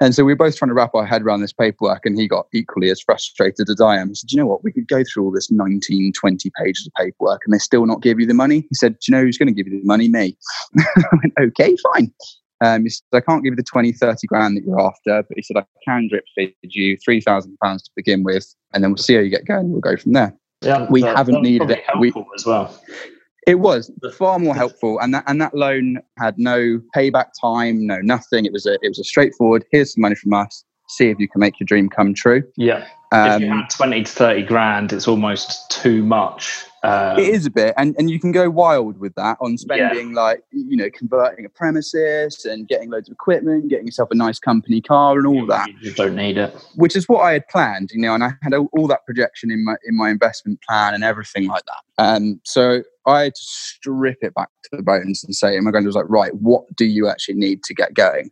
And 0.00 0.14
so 0.14 0.24
we 0.24 0.32
were 0.32 0.36
both 0.36 0.56
trying 0.56 0.68
to 0.68 0.74
wrap 0.74 0.94
our 0.94 1.06
head 1.06 1.22
around 1.22 1.40
this 1.40 1.54
paperwork, 1.54 2.04
and 2.04 2.18
he 2.18 2.28
got 2.28 2.46
equally 2.52 2.90
as 2.90 3.00
frustrated 3.00 3.70
as 3.70 3.80
I 3.80 3.96
am. 3.96 4.08
He 4.08 4.14
said, 4.14 4.30
you 4.30 4.38
know 4.38 4.46
what? 4.46 4.62
We 4.62 4.72
could 4.72 4.88
go 4.88 5.02
through 5.02 5.24
all 5.24 5.32
this 5.32 5.50
19, 5.50 6.12
20 6.12 6.52
pages 6.58 6.86
of 6.86 6.92
paperwork 7.02 7.42
and 7.44 7.54
they 7.54 7.58
still 7.58 7.86
not 7.86 8.02
give 8.02 8.20
you 8.20 8.26
the 8.26 8.34
money. 8.34 8.66
He 8.68 8.74
said, 8.74 8.92
Do 8.92 8.98
you 9.08 9.16
know 9.16 9.22
who's 9.22 9.38
going 9.38 9.48
to 9.48 9.54
give 9.54 9.66
you 9.66 9.80
the 9.80 9.86
money? 9.86 10.08
Me. 10.08 10.36
I 10.78 11.02
went, 11.12 11.32
Okay, 11.40 11.76
fine. 11.94 12.12
Um, 12.64 12.84
he 12.84 12.90
said, 12.90 13.02
I 13.12 13.20
can't 13.20 13.44
give 13.44 13.52
you 13.52 13.56
the 13.56 13.62
20, 13.62 13.92
30 13.92 14.26
grand 14.26 14.56
that 14.56 14.64
you're 14.64 14.80
after, 14.80 15.22
but 15.22 15.36
he 15.36 15.42
said, 15.42 15.56
I 15.58 15.64
can 15.84 16.08
drip 16.08 16.24
feed 16.34 16.54
you 16.62 16.96
£3,000 16.96 17.48
to 17.60 17.90
begin 17.94 18.22
with, 18.22 18.54
and 18.72 18.82
then 18.82 18.90
we'll 18.90 18.96
see 18.96 19.14
how 19.14 19.20
you 19.20 19.30
get 19.30 19.46
going. 19.46 19.70
We'll 19.70 19.80
go 19.80 19.96
from 19.96 20.12
there. 20.12 20.34
Yeah, 20.62 20.86
we 20.90 21.02
haven't 21.02 21.42
needed 21.42 21.70
it. 21.70 21.84
We, 21.98 22.12
as 22.34 22.46
well. 22.46 22.82
It 23.46 23.60
was 23.60 23.90
far 24.14 24.38
more 24.38 24.56
helpful, 24.56 24.98
and 24.98 25.14
that 25.14 25.22
and 25.28 25.40
that 25.40 25.54
loan 25.54 25.98
had 26.18 26.36
no 26.36 26.80
payback 26.96 27.26
time, 27.40 27.86
no 27.86 28.00
nothing. 28.00 28.44
It 28.44 28.52
was 28.52 28.66
a 28.66 28.72
it 28.82 28.88
was 28.88 28.98
a 28.98 29.04
straightforward. 29.04 29.64
Here's 29.70 29.94
some 29.94 30.02
money 30.02 30.16
from 30.16 30.34
us. 30.34 30.64
See 30.88 31.10
if 31.10 31.18
you 31.18 31.28
can 31.28 31.40
make 31.40 31.58
your 31.60 31.66
dream 31.66 31.88
come 31.88 32.14
true. 32.14 32.42
Yeah. 32.56 32.86
Um, 33.12 33.30
if 33.30 33.40
you 33.42 33.52
um, 33.52 33.60
had 33.60 33.70
20 33.70 34.02
to 34.02 34.12
30 34.12 34.42
grand, 34.42 34.92
it's 34.92 35.06
almost 35.06 35.70
too 35.70 36.04
much. 36.04 36.64
Um, 36.82 37.18
it 37.18 37.28
is 37.28 37.46
a 37.46 37.50
bit, 37.50 37.74
and, 37.76 37.96
and 37.98 38.10
you 38.10 38.20
can 38.20 38.30
go 38.30 38.48
wild 38.48 38.98
with 38.98 39.14
that 39.16 39.38
on 39.40 39.58
spending 39.58 40.10
yeah. 40.10 40.22
like 40.22 40.44
you 40.52 40.76
know 40.76 40.88
converting 40.90 41.44
a 41.44 41.48
premises 41.48 42.44
and 42.44 42.68
getting 42.68 42.90
loads 42.90 43.08
of 43.08 43.12
equipment, 43.12 43.68
getting 43.68 43.86
yourself 43.86 44.10
a 44.12 44.14
nice 44.14 44.38
company 44.38 44.80
car 44.80 45.18
and 45.18 45.26
all 45.26 45.34
you, 45.34 45.46
that. 45.46 45.68
You 45.80 45.92
don't 45.92 46.14
need 46.14 46.38
it, 46.38 46.54
which 46.76 46.94
is 46.94 47.08
what 47.08 47.22
I 47.22 47.32
had 47.32 47.48
planned, 47.48 47.90
you 47.92 48.00
know, 48.00 48.14
and 48.14 48.22
I 48.22 48.34
had 48.40 48.54
all 48.54 48.86
that 48.86 49.04
projection 49.04 49.50
in 49.50 49.64
my 49.64 49.74
in 49.84 49.96
my 49.96 50.10
investment 50.10 50.60
plan 50.62 50.94
and 50.94 51.02
everything 51.02 51.48
like 51.48 51.64
that. 51.64 52.04
Um, 52.04 52.40
so 52.44 52.82
I 53.04 53.22
had 53.22 53.34
to 53.34 53.42
strip 53.42 54.18
it 54.20 54.34
back 54.34 54.50
to 54.70 54.76
the 54.76 54.82
bones 54.82 55.24
and 55.24 55.34
say, 55.34 55.56
and 55.56 55.64
my 55.64 55.72
granddad 55.72 55.88
was 55.88 55.96
like, 55.96 56.08
right, 56.08 56.34
what 56.34 56.64
do 56.76 56.84
you 56.84 57.08
actually 57.08 57.34
need 57.34 57.64
to 57.64 57.74
get 57.74 57.94
going? 57.94 58.30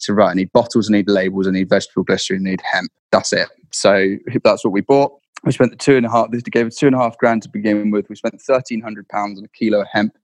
So 0.00 0.14
right, 0.14 0.30
I 0.30 0.34
need 0.34 0.50
bottles, 0.52 0.90
I 0.90 0.94
need 0.94 1.08
labels, 1.08 1.46
I 1.46 1.50
need 1.52 1.68
vegetable 1.68 2.04
glycerin, 2.04 2.46
I 2.46 2.50
need 2.50 2.62
hemp. 2.62 2.90
That's 3.12 3.32
it. 3.32 3.48
So 3.70 4.16
that's 4.42 4.64
what 4.64 4.72
we 4.72 4.80
bought. 4.80 5.12
We 5.44 5.52
spent 5.52 5.70
the 5.70 5.76
two 5.76 5.96
and 5.96 6.04
a 6.04 6.10
half. 6.10 6.30
This 6.30 6.42
gave 6.42 6.66
us 6.66 6.76
two 6.76 6.86
and 6.86 6.96
a 6.96 6.98
half 6.98 7.16
grand 7.18 7.42
to 7.42 7.48
begin 7.48 7.90
with. 7.90 8.08
We 8.08 8.16
spent 8.16 8.40
thirteen 8.42 8.80
hundred 8.80 9.08
pounds 9.08 9.38
on 9.38 9.44
a 9.44 9.48
kilo 9.48 9.82
of 9.82 9.86
hemp. 9.92 10.14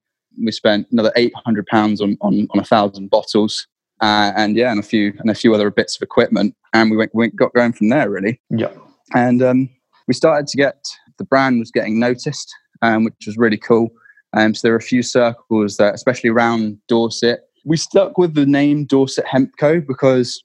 We 0.44 0.52
spent 0.52 0.88
another 0.90 1.12
eight 1.16 1.32
hundred 1.44 1.66
pounds 1.66 2.00
on, 2.00 2.18
on 2.20 2.46
on 2.50 2.60
a 2.60 2.64
thousand 2.64 3.08
bottles, 3.08 3.66
uh, 4.02 4.32
and 4.36 4.56
yeah, 4.56 4.70
and 4.70 4.80
a 4.80 4.82
few 4.82 5.14
and 5.18 5.30
a 5.30 5.34
few 5.34 5.54
other 5.54 5.70
bits 5.70 5.96
of 5.96 6.02
equipment. 6.02 6.54
And 6.74 6.90
we 6.90 6.96
went, 6.96 7.14
we 7.14 7.28
got 7.30 7.54
going 7.54 7.72
from 7.72 7.88
there 7.88 8.10
really. 8.10 8.40
Yeah. 8.50 8.72
And 9.14 9.42
um, 9.42 9.70
we 10.06 10.14
started 10.14 10.46
to 10.48 10.56
get 10.56 10.84
the 11.16 11.24
brand 11.24 11.60
was 11.60 11.70
getting 11.70 11.98
noticed, 11.98 12.54
um, 12.82 13.04
which 13.04 13.14
was 13.26 13.38
really 13.38 13.56
cool. 13.56 13.88
Um, 14.34 14.54
so 14.54 14.60
there 14.64 14.72
were 14.72 14.78
a 14.78 14.82
few 14.82 15.02
circles 15.02 15.78
that, 15.78 15.94
especially 15.94 16.28
around 16.28 16.78
Dorset, 16.88 17.45
we 17.66 17.76
stuck 17.76 18.16
with 18.16 18.34
the 18.34 18.46
name 18.46 18.84
Dorset 18.86 19.26
Hemp 19.26 19.50
Co. 19.58 19.80
because 19.80 20.42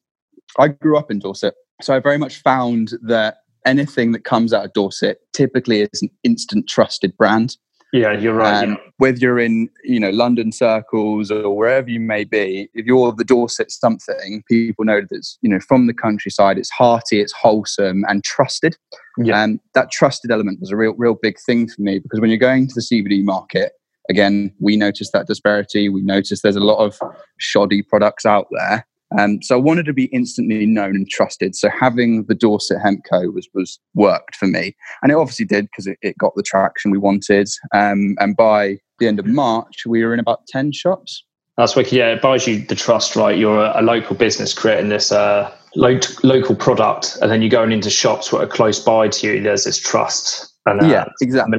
I 0.59 0.69
grew 0.69 0.97
up 0.97 1.11
in 1.11 1.19
Dorset. 1.19 1.53
So 1.81 1.95
I 1.95 1.99
very 1.99 2.17
much 2.17 2.41
found 2.41 2.93
that 3.03 3.37
anything 3.65 4.11
that 4.11 4.25
comes 4.25 4.53
out 4.53 4.65
of 4.65 4.73
Dorset 4.73 5.19
typically 5.31 5.81
is 5.81 6.01
an 6.01 6.09
instant 6.23 6.67
trusted 6.67 7.15
brand. 7.15 7.57
Yeah, 7.93 8.13
you're 8.13 8.33
right. 8.33 8.63
Um, 8.63 8.71
yeah. 8.71 8.77
Whether 8.97 9.17
you're 9.17 9.39
in, 9.39 9.69
you 9.83 9.99
know, 9.99 10.11
London 10.11 10.51
circles 10.51 11.29
or 11.29 11.55
wherever 11.55 11.89
you 11.89 11.99
may 11.99 12.23
be, 12.23 12.69
if 12.73 12.85
you're 12.85 13.11
the 13.11 13.25
Dorset 13.25 13.69
something, 13.69 14.43
people 14.47 14.85
know 14.85 15.01
that 15.01 15.11
it's, 15.11 15.37
you 15.41 15.49
know, 15.49 15.59
from 15.59 15.87
the 15.87 15.93
countryside, 15.93 16.57
it's 16.57 16.69
hearty, 16.69 17.19
it's 17.19 17.33
wholesome 17.33 18.05
and 18.07 18.23
trusted. 18.23 18.77
Yeah. 19.17 19.43
And 19.43 19.59
that 19.75 19.91
trusted 19.91 20.31
element 20.31 20.61
was 20.61 20.71
a 20.71 20.77
real, 20.77 20.95
real 20.97 21.17
big 21.21 21.37
thing 21.45 21.67
for 21.67 21.81
me 21.81 21.99
because 21.99 22.21
when 22.21 22.29
you're 22.29 22.39
going 22.39 22.67
to 22.67 22.73
the 22.73 22.81
CBD 22.81 23.23
market, 23.23 23.73
again, 24.09 24.53
we 24.59 24.77
noticed 24.77 25.13
that 25.13 25.27
disparity. 25.27 25.89
We 25.89 26.01
noticed 26.01 26.43
there's 26.43 26.55
a 26.55 26.59
lot 26.59 26.83
of 26.83 26.99
shoddy 27.37 27.81
products 27.81 28.25
out 28.25 28.47
there. 28.51 28.85
Um, 29.17 29.41
so 29.41 29.55
I 29.55 29.59
wanted 29.59 29.85
to 29.87 29.93
be 29.93 30.05
instantly 30.05 30.65
known 30.65 30.95
and 30.95 31.09
trusted. 31.09 31.55
So 31.55 31.69
having 31.69 32.23
the 32.25 32.35
Dorset 32.35 32.81
Hemp 32.81 33.01
Co 33.09 33.29
was 33.29 33.47
was 33.53 33.79
worked 33.93 34.35
for 34.35 34.47
me, 34.47 34.75
and 35.01 35.11
it 35.11 35.15
obviously 35.15 35.45
did 35.45 35.65
because 35.65 35.87
it, 35.87 35.97
it, 36.01 36.17
got 36.17 36.33
the 36.35 36.43
traction 36.43 36.91
we 36.91 36.97
wanted. 36.97 37.49
Um, 37.73 38.15
and 38.19 38.37
by 38.37 38.77
the 38.99 39.07
end 39.07 39.19
of 39.19 39.25
March, 39.25 39.83
we 39.85 40.03
were 40.03 40.13
in 40.13 40.19
about 40.19 40.47
ten 40.47 40.71
shops. 40.71 41.25
That's 41.57 41.75
wicked. 41.75 41.91
Yeah, 41.91 42.13
it 42.13 42.21
buys 42.21 42.47
you 42.47 42.65
the 42.65 42.75
trust, 42.75 43.15
right? 43.17 43.37
You're 43.37 43.59
a, 43.59 43.81
a 43.81 43.83
local 43.83 44.15
business 44.15 44.53
creating 44.53 44.87
this 44.87 45.11
uh, 45.11 45.53
lo- 45.75 45.99
local 46.23 46.55
product, 46.55 47.17
and 47.21 47.29
then 47.29 47.41
you're 47.41 47.49
going 47.49 47.73
into 47.73 47.89
shops 47.89 48.29
that 48.29 48.37
are 48.37 48.47
close 48.47 48.79
by 48.79 49.09
to 49.09 49.27
you. 49.27 49.43
There's 49.43 49.65
this 49.65 49.77
trust 49.77 50.50
and 50.65 50.81
uh, 50.81 50.85
yeah, 50.85 51.05
exactly. 51.21 51.57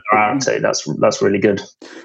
That's 0.61 0.89
that's 1.01 1.21
really 1.21 1.39
good. 1.39 1.61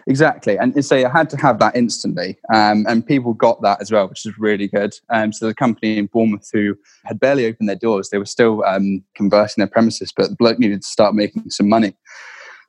Exactly, 0.08 0.58
and 0.58 0.84
so 0.84 0.96
I 0.96 1.10
had 1.10 1.30
to 1.30 1.38
have 1.38 1.60
that 1.60 1.76
instantly, 1.76 2.38
um, 2.54 2.86
and 2.88 3.06
people 3.06 3.34
got 3.34 3.62
that 3.62 3.82
as 3.82 3.92
well, 3.92 4.08
which 4.08 4.26
is 4.26 4.38
really 4.40 4.68
good. 4.68 4.96
Um, 5.10 5.32
so 5.32 5.48
the 5.48 5.54
company 5.54 5.98
in 5.98 6.08
Bournemouth 6.08 6.50
who 6.52 6.76
had 7.06 7.20
barely 7.20 7.46
opened 7.46 7.70
their 7.70 7.76
doors, 7.76 8.10
they 8.10 8.18
were 8.18 8.26
still 8.26 8.64
um, 8.66 9.04
converting 9.16 9.62
their 9.62 9.68
premises, 9.68 10.12
but 10.16 10.30
the 10.30 10.36
bloke 10.36 10.60
needed 10.60 10.82
to 10.82 10.88
start 10.88 11.14
making 11.14 11.50
some 11.50 11.70
money. 11.70 11.94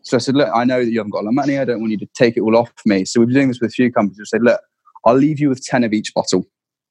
So 0.03 0.17
I 0.17 0.21
said, 0.21 0.37
look, 0.37 0.51
I 0.55 0.65
know 0.65 0.85
that 0.85 0.91
you 0.91 0.99
haven't 0.99 1.11
got 1.11 1.23
a 1.23 1.25
lot 1.25 1.31
of 1.31 1.35
money. 1.35 1.59
I 1.59 1.65
don't 1.65 1.81
want 1.81 1.91
you 1.91 1.99
to 1.99 2.09
take 2.15 2.37
it 2.37 2.41
all 2.41 2.57
off 2.57 2.73
me. 2.87 3.05
So 3.05 3.21
we've 3.21 3.29
been 3.29 3.35
doing 3.35 3.49
this 3.49 3.61
with 3.61 3.71
a 3.71 3.73
few 3.73 3.93
companies. 3.93 4.19
We 4.19 4.25
said, 4.27 4.43
look, 4.43 4.61
I'll 5.05 5.17
leave 5.17 5.41
you 5.41 5.49
with 5.49 5.65
ten 5.65 5.85
of 5.85 5.93
each 5.93 6.13
bottle. 6.15 6.45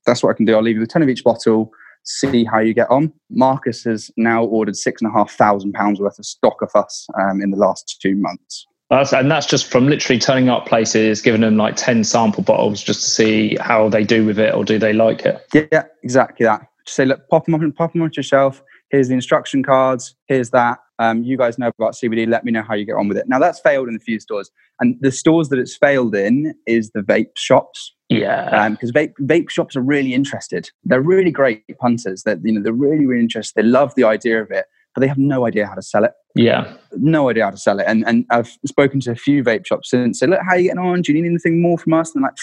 That's 0.05 0.23
what 0.23 0.31
I 0.31 0.33
can 0.33 0.45
do. 0.45 0.55
I'll 0.55 0.63
leave 0.63 0.75
you 0.75 0.81
with 0.81 0.89
ten 0.89 1.03
of 1.03 1.09
each 1.09 1.23
bottle 1.23 1.71
see 2.03 2.45
how 2.45 2.59
you 2.59 2.73
get 2.73 2.89
on. 2.89 3.11
Marcus 3.29 3.83
has 3.83 4.11
now 4.17 4.43
ordered 4.43 4.75
six 4.75 5.01
and 5.01 5.11
a 5.11 5.13
half 5.13 5.31
thousand 5.31 5.73
pounds 5.73 5.99
worth 5.99 6.19
of 6.19 6.25
stock 6.25 6.61
of 6.61 6.71
us 6.75 7.07
um, 7.21 7.41
in 7.41 7.51
the 7.51 7.57
last 7.57 7.97
two 8.01 8.15
months. 8.15 8.65
That's, 8.89 9.11
and 9.11 9.29
that's 9.29 9.45
just 9.45 9.69
from 9.69 9.87
literally 9.87 10.19
turning 10.19 10.47
up 10.47 10.65
places, 10.65 11.21
giving 11.21 11.41
them 11.41 11.57
like 11.57 11.75
10 11.75 12.05
sample 12.05 12.43
bottles 12.43 12.81
just 12.81 13.03
to 13.03 13.09
see 13.09 13.57
how 13.59 13.89
they 13.89 14.05
do 14.05 14.25
with 14.25 14.39
it 14.39 14.53
or 14.53 14.63
do 14.63 14.79
they 14.79 14.93
like 14.93 15.25
it. 15.25 15.45
Yeah, 15.53 15.83
exactly 16.03 16.45
that. 16.45 16.61
Just 16.85 16.95
say, 16.95 17.05
look, 17.05 17.27
pop 17.27 17.45
them 17.45 17.55
up 17.55 17.61
and 17.61 17.75
pop 17.75 17.91
them 17.91 18.01
onto 18.01 18.17
your 18.17 18.23
shelf. 18.23 18.63
Here's 18.89 19.09
the 19.09 19.13
instruction 19.13 19.61
cards. 19.61 20.15
Here's 20.27 20.51
that. 20.51 20.79
Um, 20.99 21.23
you 21.23 21.37
guys 21.37 21.59
know 21.59 21.71
about 21.77 21.95
CBD. 21.95 22.27
Let 22.27 22.45
me 22.45 22.51
know 22.51 22.63
how 22.63 22.75
you 22.75 22.85
get 22.85 22.95
on 22.95 23.09
with 23.09 23.17
it. 23.17 23.27
Now, 23.27 23.39
that's 23.39 23.59
failed 23.59 23.89
in 23.89 23.95
a 23.95 23.99
few 23.99 24.19
stores. 24.21 24.49
And 24.79 24.95
the 25.01 25.11
stores 25.11 25.49
that 25.49 25.59
it's 25.59 25.75
failed 25.75 26.15
in 26.15 26.55
is 26.65 26.91
the 26.91 27.01
vape 27.01 27.35
shops. 27.35 27.93
Yeah, 28.09 28.69
because 28.69 28.89
um, 28.89 28.93
vape 28.93 29.13
vape 29.21 29.49
shops 29.49 29.75
are 29.75 29.81
really 29.81 30.13
interested. 30.13 30.69
They're 30.85 31.01
really 31.01 31.31
great 31.31 31.63
punters. 31.77 32.23
That 32.23 32.39
you 32.43 32.53
know 32.53 32.61
they're 32.61 32.71
really 32.71 33.05
really 33.05 33.21
interested. 33.21 33.53
They 33.55 33.67
love 33.67 33.93
the 33.95 34.05
idea 34.05 34.41
of 34.41 34.49
it, 34.49 34.65
but 34.97 35.01
they 35.01 35.07
have 35.07 35.19
no 35.19 35.45
idea 35.45 35.67
how 35.67 35.75
to 35.75 35.81
sell 35.83 36.03
it. 36.03 36.13
Yeah, 36.33 36.73
no 36.93 37.29
idea 37.29 37.43
how 37.43 37.51
to 37.51 37.57
sell 37.57 37.79
it. 37.79 37.85
And 37.87 38.03
and 38.07 38.25
I've 38.31 38.49
spoken 38.65 38.99
to 39.01 39.11
a 39.11 39.15
few 39.15 39.43
vape 39.43 39.63
shops 39.63 39.93
and 39.93 40.15
said, 40.15 40.31
look, 40.31 40.39
how 40.43 40.53
are 40.53 40.57
you 40.57 40.69
getting 40.69 40.79
on? 40.79 41.03
Do 41.03 41.13
you 41.13 41.21
need 41.21 41.27
anything 41.29 41.61
more 41.61 41.77
from 41.77 41.93
us? 41.93 42.15
And 42.15 42.23
they're 42.23 42.31
like, 42.31 42.37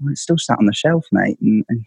well, 0.00 0.10
it's 0.10 0.20
still 0.20 0.36
sat 0.36 0.58
on 0.58 0.66
the 0.66 0.72
shelf, 0.72 1.06
mate. 1.12 1.38
And, 1.40 1.64
and 1.68 1.84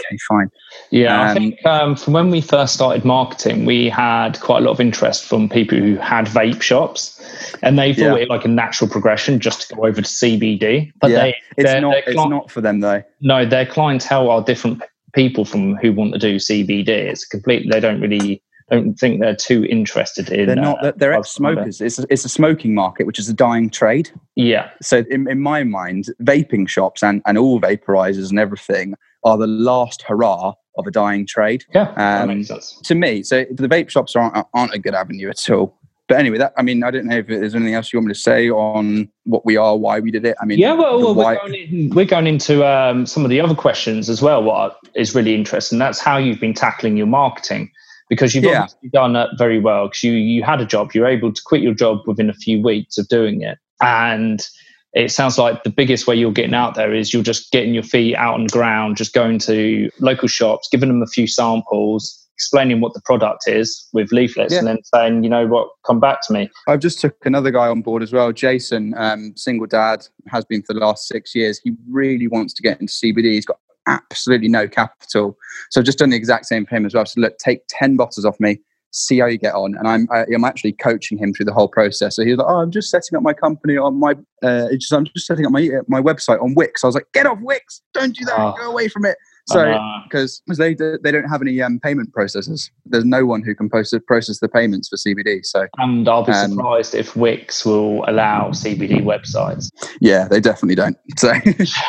okay, 0.00 0.16
fine. 0.28 0.52
Yeah, 0.90 1.20
um, 1.20 1.28
I 1.28 1.34
think 1.34 1.66
um, 1.66 1.96
from 1.96 2.12
when 2.12 2.30
we 2.30 2.40
first 2.40 2.74
started 2.74 3.04
marketing, 3.04 3.64
we 3.64 3.88
had 3.88 4.38
quite 4.40 4.58
a 4.58 4.64
lot 4.64 4.70
of 4.70 4.80
interest 4.80 5.24
from 5.24 5.48
people 5.48 5.76
who 5.76 5.96
had 5.96 6.26
vape 6.26 6.62
shops 6.62 7.20
and 7.64 7.76
they 7.76 7.92
thought 7.92 8.18
yeah. 8.18 8.22
it 8.22 8.28
like 8.28 8.44
a 8.44 8.48
natural 8.48 8.88
progression 8.88 9.40
just 9.40 9.68
to 9.68 9.74
go 9.74 9.84
over 9.84 10.00
to 10.00 10.08
CBD. 10.08 10.92
But 11.00 11.10
yeah. 11.10 11.22
they, 11.22 11.36
it's 11.56 11.80
not. 11.80 11.96
it's 12.06 12.14
not 12.14 12.52
for 12.52 12.60
them 12.60 12.78
though. 12.78 13.02
No, 13.20 13.44
their 13.44 13.66
clientele 13.66 14.30
are 14.30 14.44
different 14.44 14.80
people 15.12 15.44
from 15.44 15.74
who 15.78 15.92
want 15.92 16.12
to 16.12 16.20
do 16.20 16.36
CBD. 16.36 16.86
It's 16.86 17.26
complete. 17.26 17.68
They 17.68 17.80
don't 17.80 18.00
really 18.00 18.40
don't 18.70 18.94
think 18.94 19.20
they're 19.20 19.36
too 19.36 19.64
interested 19.64 20.30
in. 20.30 20.46
They're 20.46 20.56
not. 20.56 20.84
Uh, 20.84 20.92
they're 20.96 21.12
ex-smokers. 21.12 21.80
It's 21.80 21.98
a, 21.98 22.06
it's 22.10 22.24
a 22.24 22.28
smoking 22.28 22.74
market, 22.74 23.06
which 23.06 23.18
is 23.18 23.28
a 23.28 23.34
dying 23.34 23.70
trade. 23.70 24.10
Yeah. 24.34 24.70
So 24.82 25.04
in, 25.10 25.28
in 25.28 25.40
my 25.40 25.62
mind, 25.62 26.06
vaping 26.22 26.68
shops 26.68 27.02
and, 27.02 27.22
and 27.26 27.38
all 27.38 27.60
vaporizers 27.60 28.30
and 28.30 28.38
everything 28.38 28.94
are 29.24 29.38
the 29.38 29.46
last 29.46 30.02
hurrah 30.02 30.54
of 30.76 30.86
a 30.86 30.90
dying 30.90 31.26
trade. 31.26 31.64
Yeah, 31.74 31.88
um, 31.90 31.96
that 31.96 32.28
makes 32.28 32.48
sense. 32.48 32.80
To 32.84 32.94
me, 32.94 33.22
so 33.22 33.44
the 33.50 33.68
vape 33.68 33.88
shops 33.88 34.16
aren't 34.16 34.46
aren't 34.52 34.74
a 34.74 34.78
good 34.78 34.94
avenue 34.94 35.30
at 35.30 35.48
all 35.50 35.78
but 36.08 36.18
anyway, 36.18 36.38
that 36.38 36.52
I 36.56 36.62
mean, 36.62 36.84
I 36.84 36.90
don't 36.90 37.06
know 37.06 37.16
if 37.16 37.26
there's 37.26 37.54
anything 37.54 37.74
else 37.74 37.92
you 37.92 37.98
want 37.98 38.08
me 38.08 38.14
to 38.14 38.20
say 38.20 38.48
on 38.48 39.08
what 39.24 39.44
we 39.44 39.56
are, 39.56 39.76
why 39.76 39.98
we 39.98 40.10
did 40.10 40.24
it. 40.24 40.36
I 40.40 40.44
mean, 40.44 40.58
yeah, 40.58 40.72
well, 40.72 41.00
well 41.00 41.14
we're, 41.14 41.34
going 41.34 41.54
in, 41.54 41.90
we're, 41.90 42.04
going 42.04 42.26
into 42.28 42.64
um, 42.64 43.06
some 43.06 43.24
of 43.24 43.30
the 43.30 43.40
other 43.40 43.56
questions 43.56 44.08
as 44.08 44.22
well. 44.22 44.42
What 44.42 44.78
is 44.94 45.14
really 45.14 45.34
interesting 45.34 45.78
that's 45.78 45.98
how 45.98 46.16
you've 46.16 46.40
been 46.40 46.54
tackling 46.54 46.96
your 46.96 47.06
marketing 47.06 47.72
because 48.08 48.34
you've 48.34 48.44
yeah. 48.44 48.62
obviously 48.62 48.88
done 48.90 49.12
that 49.14 49.30
very 49.38 49.60
well. 49.60 49.86
Because 49.86 50.02
you 50.04 50.12
you 50.12 50.42
had 50.42 50.60
a 50.60 50.66
job, 50.66 50.92
you're 50.94 51.06
able 51.06 51.32
to 51.32 51.42
quit 51.44 51.62
your 51.62 51.74
job 51.74 52.00
within 52.06 52.30
a 52.30 52.34
few 52.34 52.62
weeks 52.62 52.98
of 52.98 53.08
doing 53.08 53.42
it, 53.42 53.58
and 53.80 54.46
it 54.92 55.10
sounds 55.10 55.38
like 55.38 55.62
the 55.62 55.70
biggest 55.70 56.06
way 56.06 56.14
you're 56.14 56.32
getting 56.32 56.54
out 56.54 56.74
there 56.74 56.94
is 56.94 57.12
you're 57.12 57.22
just 57.22 57.52
getting 57.52 57.74
your 57.74 57.82
feet 57.82 58.16
out 58.16 58.34
on 58.34 58.44
the 58.44 58.48
ground, 58.48 58.96
just 58.96 59.12
going 59.12 59.38
to 59.40 59.90
local 60.00 60.28
shops, 60.28 60.68
giving 60.72 60.88
them 60.88 61.02
a 61.02 61.06
few 61.06 61.26
samples 61.26 62.26
explaining 62.36 62.82
what 62.82 62.92
the 62.92 63.00
product 63.00 63.48
is 63.48 63.88
with 63.94 64.12
leaflets 64.12 64.52
yeah. 64.52 64.58
and 64.58 64.68
then 64.68 64.78
saying, 64.84 65.24
you 65.24 65.30
know 65.30 65.46
what, 65.46 65.68
come 65.86 65.98
back 65.98 66.20
to 66.20 66.34
me. 66.34 66.50
I've 66.68 66.80
just 66.80 67.00
took 67.00 67.16
another 67.24 67.50
guy 67.50 67.66
on 67.68 67.80
board 67.80 68.02
as 68.02 68.12
well, 68.12 68.30
Jason, 68.30 68.94
um, 68.98 69.32
single 69.36 69.66
dad, 69.66 70.06
has 70.28 70.44
been 70.44 70.62
for 70.62 70.74
the 70.74 70.80
last 70.80 71.08
six 71.08 71.34
years. 71.34 71.58
He 71.64 71.72
really 71.88 72.28
wants 72.28 72.52
to 72.54 72.62
get 72.62 72.78
into 72.78 72.92
CBD. 72.92 73.32
He's 73.32 73.46
got 73.46 73.58
absolutely 73.86 74.48
no 74.48 74.68
capital. 74.68 75.36
So 75.70 75.80
I've 75.80 75.86
just 75.86 75.98
done 75.98 76.10
the 76.10 76.16
exact 76.16 76.46
same 76.46 76.66
for 76.66 76.76
him 76.76 76.86
as 76.86 76.94
well. 76.94 77.06
So 77.06 77.20
look, 77.20 77.38
take 77.38 77.60
10 77.68 77.96
bottles 77.96 78.24
off 78.24 78.38
me, 78.40 78.58
see 78.90 79.18
how 79.18 79.26
you 79.26 79.38
get 79.38 79.54
on. 79.54 79.74
And 79.76 79.86
I'm, 79.86 80.08
I, 80.10 80.20
am 80.20 80.26
i 80.30 80.34
am 80.34 80.44
actually 80.44 80.72
coaching 80.72 81.18
him 81.18 81.32
through 81.32 81.46
the 81.46 81.52
whole 81.52 81.68
process. 81.68 82.16
So 82.16 82.24
he's 82.24 82.36
like, 82.36 82.46
oh, 82.48 82.56
I'm 82.56 82.70
just 82.70 82.90
setting 82.90 83.16
up 83.16 83.22
my 83.22 83.32
company 83.32 83.76
on 83.76 83.98
my, 83.98 84.14
uh, 84.42 84.68
just, 84.72 84.92
I'm 84.92 85.04
just 85.04 85.26
setting 85.26 85.46
up 85.46 85.52
my, 85.52 85.68
my 85.88 86.00
website 86.00 86.42
on 86.42 86.54
Wix. 86.54 86.84
I 86.84 86.88
was 86.88 86.94
like, 86.94 87.06
get 87.12 87.26
off 87.26 87.38
Wix. 87.40 87.82
Don't 87.94 88.14
do 88.14 88.24
that. 88.24 88.38
Oh. 88.38 88.54
Go 88.58 88.70
away 88.70 88.88
from 88.88 89.04
it. 89.04 89.16
So, 89.48 90.02
because 90.04 90.42
uh, 90.50 90.54
they 90.54 90.74
they 90.74 91.12
don't 91.12 91.28
have 91.28 91.40
any 91.40 91.62
um, 91.62 91.78
payment 91.78 92.12
processors, 92.12 92.70
there's 92.84 93.04
no 93.04 93.24
one 93.24 93.42
who 93.42 93.54
can 93.54 93.68
process 93.70 94.00
process 94.04 94.40
the 94.40 94.48
payments 94.48 94.88
for 94.88 94.96
CBD. 94.96 95.44
So, 95.44 95.68
and 95.78 96.08
I'll 96.08 96.24
be 96.24 96.32
um, 96.32 96.50
surprised 96.50 96.94
if 96.96 97.14
Wix 97.14 97.64
will 97.64 98.04
allow 98.08 98.50
CBD 98.50 99.02
websites. 99.04 99.70
Yeah, 100.00 100.26
they 100.26 100.40
definitely 100.40 100.74
don't. 100.74 100.98
So, 101.16 101.32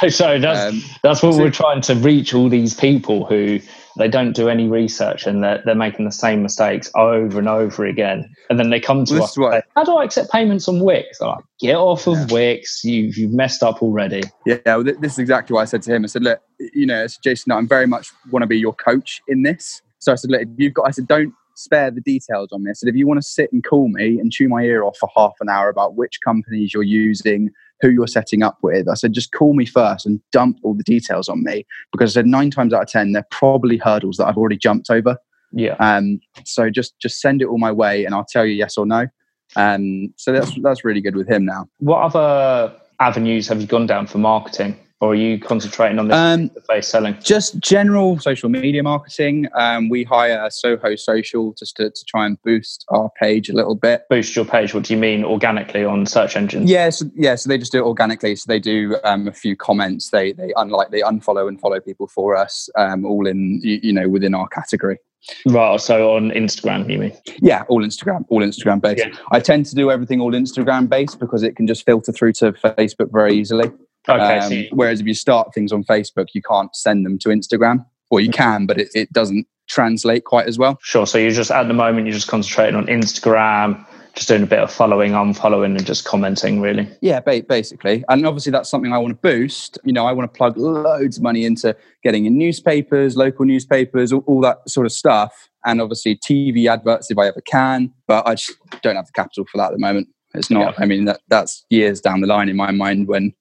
so 0.10 0.40
that's 0.40 0.74
um, 0.74 0.82
that's 1.04 1.22
what 1.22 1.34
so, 1.34 1.40
we're 1.40 1.52
trying 1.52 1.82
to 1.82 1.96
reach 1.96 2.34
all 2.34 2.48
these 2.48 2.74
people 2.74 3.26
who 3.26 3.60
they 3.98 4.08
don't 4.08 4.34
do 4.34 4.50
any 4.50 4.68
research 4.68 5.26
and 5.26 5.44
they're, 5.44 5.62
they're 5.66 5.76
making 5.76 6.06
the 6.06 6.12
same 6.12 6.44
mistakes 6.44 6.90
over 6.96 7.40
and 7.40 7.48
over 7.48 7.86
again. 7.86 8.34
And 8.50 8.60
then 8.60 8.70
they 8.70 8.80
come 8.80 9.06
to 9.06 9.24
us, 9.24 9.36
say, 9.36 9.62
how 9.76 9.84
do 9.84 9.96
I 9.96 10.04
accept 10.04 10.32
payments 10.32 10.68
on 10.68 10.80
Wix? 10.82 11.20
I'm 11.22 11.30
like, 11.30 11.44
get 11.60 11.76
off 11.76 12.08
of 12.08 12.18
yeah. 12.18 12.34
Wix. 12.34 12.84
You've, 12.84 13.18
you've 13.18 13.34
messed 13.34 13.64
up 13.64 13.82
already. 13.82 14.24
Yeah, 14.46 14.58
well, 14.66 14.84
this 14.84 15.14
is 15.14 15.20
exactly 15.20 15.54
what 15.54 15.62
I 15.62 15.66
said 15.66 15.82
to 15.84 15.96
him. 15.96 16.04
I 16.04 16.08
said, 16.08 16.24
look, 16.24 16.40
you 16.60 16.86
know, 16.86 17.06
Jason, 17.24 17.52
I'm 17.52 17.68
very 17.68 17.88
much 17.88 18.12
want 18.32 18.44
to 18.44 18.48
be 18.48 18.60
your 18.60 18.74
coach 18.74 19.22
in 19.28 19.44
this. 19.44 19.82
So 20.00 20.12
I 20.12 20.16
said, 20.16 20.32
look, 20.32 20.42
if 20.42 20.50
you've 20.58 20.74
got, 20.74 20.88
I 20.88 20.92
said, 20.92 21.08
don't 21.08 21.34
spare 21.56 21.90
the 21.90 22.02
details 22.02 22.50
on 22.52 22.64
this. 22.64 22.84
And 22.84 22.90
if 22.90 22.96
you 22.96 23.08
want 23.08 23.20
to 23.20 23.28
sit 23.28 23.52
and 23.52 23.64
call 23.64 23.90
me 23.90 24.20
and 24.20 24.32
chew 24.32 24.48
my 24.48 24.62
ear 24.62 24.84
off 24.84 24.98
for 24.98 25.10
half 25.16 25.34
an 25.42 25.50
hour 25.50 25.70
about 25.70 25.96
which 25.96 26.20
companies 26.24 26.74
you're 26.74 26.84
using, 26.84 27.50
who 27.82 27.90
you're 27.90 28.08
setting 28.08 28.44
up 28.44 28.58
with, 28.62 28.88
I 28.88 28.94
said, 28.96 29.14
just 29.14 29.32
call 29.32 29.54
me 29.54 29.66
first 29.66 30.06
and 30.06 30.20
dump 30.32 30.60
all 30.64 30.74
the 30.74 30.84
details 30.84 31.30
on 31.30 31.44
me 31.44 31.66
because 31.92 32.12
I 32.12 32.22
said 32.22 32.28
nine 32.28 32.52
times 32.52 32.74
out 32.74 32.84
of 32.84 32.90
10, 32.90 33.12
they're 33.12 33.28
probably 33.32 33.78
hurdles 33.78 34.18
that 34.18 34.28
I've 34.28 34.38
already 34.38 34.58
jumped 34.58 34.90
over. 34.90 35.18
Yeah. 35.52 35.76
Um, 35.80 36.20
so 36.44 36.70
just, 36.70 37.00
just 37.00 37.22
send 37.22 37.42
it 37.42 37.46
all 37.46 37.58
my 37.58 37.72
way 37.72 38.06
and 38.06 38.14
I'll 38.14 38.26
tell 38.26 38.46
you 38.46 38.54
yes 38.54 38.78
or 38.78 38.86
no. 38.86 39.08
Um, 39.56 40.14
so 40.18 40.34
that's, 40.34 40.54
that's 40.62 40.84
really 40.84 41.02
good 41.02 41.16
with 41.16 41.30
him 41.30 41.46
now. 41.46 41.68
What 41.80 42.02
other 42.02 42.76
avenues 43.00 43.48
have 43.48 43.62
you 43.62 43.68
gone 43.68 43.86
down 43.86 44.08
for 44.08 44.18
marketing? 44.18 44.78
Or 45.00 45.12
are 45.12 45.16
you 45.16 45.40
concentrating 45.40 46.00
on 46.00 46.08
the 46.08 46.16
um, 46.16 46.50
face 46.68 46.88
selling? 46.88 47.18
Just 47.22 47.60
general 47.60 48.20
social 48.20 48.50
media 48.50 48.82
marketing. 48.82 49.48
Um, 49.54 49.90
we 49.90 50.04
hire 50.04 50.50
Soho 50.50 50.96
Social 50.96 51.54
just 51.54 51.76
to, 51.78 51.90
to 51.90 52.06
try 52.06 52.26
and 52.26 52.42
boost 52.42 52.86
our 52.90 53.10
page 53.20 53.50
a 53.50 53.54
little 53.54 53.76
bit. 53.76 54.04
Boost 54.10 54.36
your 54.36 54.46
page? 54.46 54.74
What 54.74 54.84
do 54.86 54.94
you 54.94 55.00
mean 55.00 55.24
organically 55.24 55.86
on 55.86 56.06
search 56.06 56.36
engines? 56.36 56.70
Yes, 56.70 56.78
yeah, 56.78 56.90
so, 56.90 57.12
yeah. 57.16 57.36
So 57.36 57.50
they 57.50 57.58
just 57.58 57.72
do 57.72 57.80
it 57.80 57.88
organically. 57.88 58.36
So 58.36 58.46
they 58.48 58.60
do 58.60 58.98
um, 59.04 59.28
a 59.28 59.34
few 59.34 59.56
comments. 59.56 60.10
They 60.10 60.34
they 60.34 60.54
unlike 60.58 60.90
they 60.90 61.02
unfollow 61.02 61.48
and 61.48 61.60
follow 61.60 61.80
people 61.80 62.08
for 62.08 62.36
us, 62.36 62.70
um, 62.76 63.06
all 63.06 63.28
in 63.28 63.60
you, 63.62 63.80
you 63.84 63.94
know 63.94 64.10
within 64.10 64.34
our 64.34 64.48
category. 64.48 64.98
Right. 65.46 65.80
So 65.80 66.16
on 66.16 66.32
Instagram, 66.32 66.90
you 66.90 67.00
mean? 67.00 67.14
Yeah, 67.42 67.64
all 67.68 67.84
Instagram, 67.84 68.26
all 68.30 68.42
Instagram 68.42 68.82
based. 68.82 69.06
Yeah. 69.06 69.14
I 69.32 69.40
tend 69.40 69.66
to 69.68 69.76
do 69.76 69.92
everything 69.92 70.22
all 70.22 70.32
Instagram 70.32 70.88
based 70.88 71.20
because 71.20 71.44
it 71.44 71.56
can 71.56 71.68
just 71.68 71.86
filter 71.86 72.12
through 72.12 72.34
to 72.34 72.54
Facebook 72.54 73.12
very 73.12 73.36
easily. 73.36 73.72
Okay. 74.10 74.68
Um, 74.70 74.78
whereas 74.78 75.02
if 75.02 75.08
you 75.08 75.14
start 75.14 75.54
things 75.54 75.72
on 75.72 75.84
Facebook, 75.84 76.28
you 76.34 76.42
can't 76.42 76.76
send 76.76 77.06
them 77.06 77.18
to 77.20 77.30
Instagram, 77.30 77.86
or 78.10 78.20
you 78.20 78.32
can, 78.32 78.66
but 78.66 78.80
it, 78.80 78.90
it 78.94 79.12
doesn't 79.12 79.48
translate 79.68 80.24
quite 80.24 80.48
as 80.48 80.58
well. 80.58 80.78
Sure. 80.82 81.06
So 81.06 81.18
you're 81.18 81.32
just 81.32 81.52
at 81.52 81.68
the 81.68 81.74
moment 81.74 82.08
you're 82.08 82.14
just 82.14 82.28
concentrating 82.28 82.76
on 82.76 82.88
Instagram, 82.88 83.86
just 84.18 84.28
doing 84.28 84.44
a 84.44 84.48
bit 84.48 84.60
of 84.60 84.72
following, 84.72 85.12
unfollowing, 85.12 85.78
and 85.78 85.86
just 85.86 86.06
commenting, 86.06 86.60
really. 86.60 86.90
Yeah, 87.02 87.20
basically. 87.20 88.04
And 88.10 88.26
obviously, 88.26 88.52
that's 88.52 88.70
something 88.70 88.92
I 88.92 88.98
want 88.98 89.12
to 89.12 89.22
boost. 89.22 89.78
You 89.84 89.94
know, 89.94 90.06
I 90.06 90.12
want 90.12 90.32
to 90.32 90.38
plug 90.38 90.58
loads 90.58 91.18
of 91.18 91.24
money 91.24 91.46
into 91.46 91.76
getting 92.04 92.26
in 92.26 92.38
newspapers, 92.38 93.16
local 93.16 93.46
newspapers, 93.46 94.12
all, 94.12 94.24
all 94.26 94.42
that 94.42 94.68
sort 94.70 94.86
of 94.86 94.92
stuff. 94.92 95.50
And 95.66 95.82
obviously, 95.82 96.18
TV 96.18 96.68
adverts 96.68 97.12
if 97.12 97.18
I 97.18 97.28
ever 97.28 97.42
can. 97.42 97.94
But 98.08 98.28
I 98.28 98.36
just 98.36 98.58
don't 98.82 98.96
have 98.96 99.06
the 99.06 99.12
capital 99.14 99.46
for 99.52 99.58
that 99.58 99.68
at 99.68 99.74
the 99.74 99.80
moment. 99.80 100.08
It's 100.34 100.50
not. 100.50 100.76
Yeah. 100.78 100.84
I 100.84 100.86
mean, 100.88 101.06
that, 101.06 101.22
that's 101.28 101.66
years 101.70 102.02
down 102.02 102.22
the 102.22 102.28
line 102.28 102.50
in 102.50 102.56
my 102.56 102.72
mind 102.72 103.08
when 103.08 103.34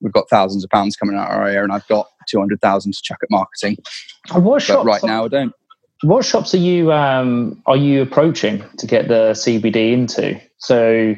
we've 0.00 0.12
got 0.12 0.28
thousands 0.28 0.64
of 0.64 0.70
pounds 0.70 0.96
coming 0.96 1.16
out 1.16 1.30
of 1.30 1.36
our 1.36 1.46
area, 1.46 1.62
and 1.62 1.72
I've 1.72 1.86
got 1.88 2.08
two 2.28 2.38
hundred 2.38 2.60
thousand 2.60 2.92
to 2.92 3.02
chuck 3.02 3.18
at 3.22 3.30
marketing. 3.30 3.78
And 4.32 4.44
what 4.44 4.64
but 4.66 4.84
right 4.84 5.02
now, 5.02 5.24
I 5.24 5.28
don't. 5.28 5.52
What 6.02 6.24
shops 6.24 6.54
are 6.54 6.58
you 6.58 6.92
um, 6.92 7.62
are 7.66 7.76
you 7.76 8.02
approaching 8.02 8.64
to 8.78 8.86
get 8.86 9.08
the 9.08 9.32
CBD 9.32 9.92
into? 9.92 10.40
So, 10.58 11.14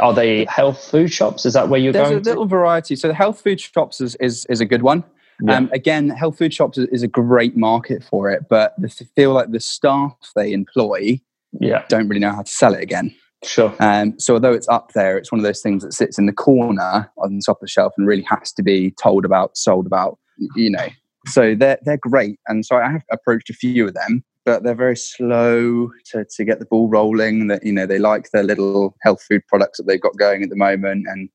are 0.00 0.12
they 0.12 0.44
health 0.46 0.84
food 0.84 1.12
shops? 1.12 1.46
Is 1.46 1.52
that 1.54 1.68
where 1.68 1.80
you're 1.80 1.92
There's 1.92 2.08
going? 2.08 2.22
There's 2.22 2.26
a 2.26 2.30
little 2.30 2.44
to? 2.46 2.50
variety. 2.50 2.96
So, 2.96 3.08
the 3.08 3.14
health 3.14 3.40
food 3.40 3.60
shops 3.60 4.00
is 4.00 4.16
is, 4.16 4.44
is 4.46 4.60
a 4.60 4.64
good 4.64 4.82
one. 4.82 5.04
Yeah. 5.42 5.56
Um, 5.56 5.70
again, 5.72 6.10
health 6.10 6.38
food 6.38 6.54
shops 6.54 6.78
is, 6.78 6.86
is, 6.88 7.02
a 7.02 7.08
great 7.08 7.56
market 7.56 8.04
for 8.04 8.30
it, 8.30 8.48
but 8.48 8.72
they 8.78 8.88
feel 8.88 9.32
like 9.32 9.50
the 9.50 9.58
staff 9.58 10.14
they 10.36 10.52
employ 10.52 11.20
yeah. 11.58 11.84
don't 11.88 12.08
really 12.08 12.20
know 12.20 12.30
how 12.30 12.42
to 12.42 12.50
sell 12.50 12.72
it 12.72 12.82
again. 12.82 13.12
Sure. 13.44 13.74
Um, 13.80 14.18
so 14.18 14.34
although 14.34 14.52
it's 14.52 14.68
up 14.68 14.92
there, 14.94 15.16
it's 15.18 15.30
one 15.30 15.38
of 15.38 15.44
those 15.44 15.60
things 15.60 15.82
that 15.82 15.92
sits 15.92 16.18
in 16.18 16.26
the 16.26 16.32
corner 16.32 17.10
on 17.18 17.36
the 17.36 17.42
top 17.44 17.58
of 17.58 17.60
the 17.60 17.68
shelf 17.68 17.92
and 17.96 18.06
really 18.06 18.22
has 18.22 18.52
to 18.52 18.62
be 18.62 18.92
told 19.02 19.24
about, 19.24 19.56
sold 19.56 19.86
about, 19.86 20.18
you 20.56 20.70
know. 20.70 20.88
So 21.26 21.54
they're 21.54 21.78
they're 21.84 21.96
great, 21.96 22.38
and 22.48 22.66
so 22.66 22.76
I 22.76 22.90
have 22.90 23.02
approached 23.10 23.48
a 23.48 23.54
few 23.54 23.88
of 23.88 23.94
them, 23.94 24.22
but 24.44 24.62
they're 24.62 24.74
very 24.74 24.96
slow 24.96 25.90
to 26.12 26.26
to 26.36 26.44
get 26.44 26.58
the 26.58 26.66
ball 26.66 26.88
rolling. 26.88 27.46
That 27.46 27.64
you 27.64 27.72
know 27.72 27.86
they 27.86 27.98
like 27.98 28.30
their 28.30 28.42
little 28.42 28.94
health 29.00 29.22
food 29.26 29.40
products 29.48 29.78
that 29.78 29.84
they've 29.86 30.00
got 30.00 30.18
going 30.18 30.42
at 30.42 30.50
the 30.50 30.56
moment, 30.56 31.06
and 31.08 31.30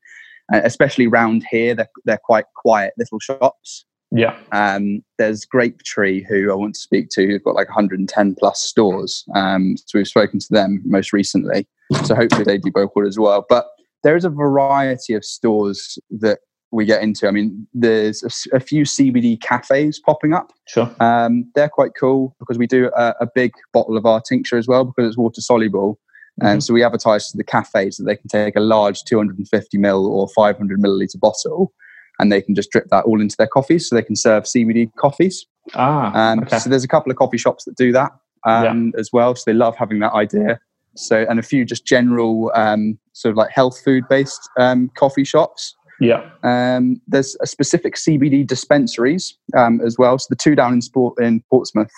especially 0.64 1.08
round 1.08 1.44
here, 1.50 1.74
they're 1.74 1.90
they're 2.06 2.20
quite 2.24 2.46
quiet 2.56 2.94
little 2.98 3.20
shops. 3.20 3.86
Yeah. 4.12 4.38
Um, 4.52 5.04
there's 5.18 5.46
Grape 5.46 5.84
Tree, 5.84 6.26
who 6.28 6.52
I 6.52 6.56
want 6.56 6.76
to 6.76 6.80
speak 6.80 7.10
to, 7.12 7.28
who've 7.28 7.44
got 7.44 7.56
like 7.56 7.68
110 7.68 8.36
plus 8.36 8.62
stores. 8.62 9.24
Um, 9.36 9.76
so 9.78 10.00
we've 10.00 10.08
spoken 10.08 10.40
to 10.40 10.48
them 10.50 10.82
most 10.86 11.14
recently. 11.14 11.68
So 12.06 12.16
hopefully 12.16 12.44
they 12.44 12.58
do 12.58 12.72
vocal 12.72 13.08
as 13.08 13.20
well. 13.20 13.46
But 13.48 13.68
there 14.04 14.16
is 14.16 14.26
a 14.26 14.30
variety 14.30 15.14
of 15.14 15.26
stores 15.26 16.00
that 16.12 16.40
we 16.72 16.86
get 16.86 17.02
into. 17.02 17.28
I 17.28 17.32
mean, 17.32 17.68
there's 17.74 18.24
a, 18.24 18.58
a 18.58 18.60
few 18.60 18.84
CBD 18.84 19.42
cafes 19.42 20.00
popping 20.00 20.34
up. 20.34 20.54
Sure. 20.68 20.94
Um, 21.00 21.52
they're 21.56 21.70
quite 21.70 21.92
cool 22.00 22.36
because 22.40 22.58
we 22.58 22.68
do 22.68 22.92
a, 22.96 23.16
a, 23.22 23.28
big 23.34 23.54
bottle 23.74 23.98
of 23.98 24.06
our 24.06 24.22
tincture 24.22 24.58
as 24.58 24.68
well 24.68 24.86
because 24.86 25.08
it's 25.08 25.18
water 25.18 25.42
soluble. 25.42 26.00
Mm-hmm. 26.40 26.48
And 26.48 26.64
so 26.64 26.74
we 26.74 26.84
advertise 26.84 27.32
to 27.32 27.38
the 27.38 27.44
cafes 27.44 27.98
that 27.98 28.04
they 28.04 28.16
can 28.16 28.28
take 28.28 28.56
a 28.56 28.62
large 28.62 29.04
250 29.04 29.78
ml 29.80 30.08
or 30.08 30.28
500 30.30 30.80
milliliter 30.80 31.20
bottle 31.20 31.74
and 32.20 32.32
they 32.32 32.42
can 32.42 32.56
just 32.56 32.70
drip 32.70 32.86
that 32.92 33.06
all 33.06 33.22
into 33.22 33.36
their 33.38 33.48
coffees 33.48 33.90
so 33.90 33.96
they 33.96 34.04
can 34.04 34.16
serve 34.16 34.44
CBD 34.44 34.92
coffees. 34.98 35.46
Ah, 35.74 36.12
um, 36.14 36.40
okay. 36.42 36.60
So 36.60 36.70
there's 36.70 36.84
a 36.84 36.88
couple 36.88 37.12
of 37.12 37.18
coffee 37.18 37.38
shops 37.38 37.64
that 37.66 37.76
do 37.76 37.92
that 37.94 38.12
um, 38.46 38.92
yeah. 38.94 39.00
as 39.00 39.12
well. 39.12 39.36
So 39.36 39.44
they 39.48 39.54
love 39.54 39.76
having 39.76 40.00
that 40.00 40.14
idea. 40.14 40.60
So 40.96 41.26
and 41.30 41.40
a 41.40 41.44
few 41.44 41.66
just 41.66 41.86
general 41.86 42.52
um, 42.56 42.98
sort 43.14 43.32
of 43.32 43.38
like 43.38 43.52
health 43.52 43.80
food 43.84 44.04
based 44.10 44.50
um, 44.60 44.90
coffee 44.96 45.24
shops. 45.24 45.76
Yeah. 46.02 46.30
Um, 46.44 47.02
there's 47.08 47.36
a 47.42 47.48
specific 47.48 47.96
CBD 47.96 48.48
dispensaries 48.48 49.38
um, 49.58 49.82
as 49.86 49.98
well. 49.98 50.18
So 50.18 50.28
the 50.30 50.36
two 50.36 50.56
down 50.56 50.74
in 50.74 50.82
Sport 50.82 51.22
in 51.22 51.44
Portsmouth, 51.50 51.92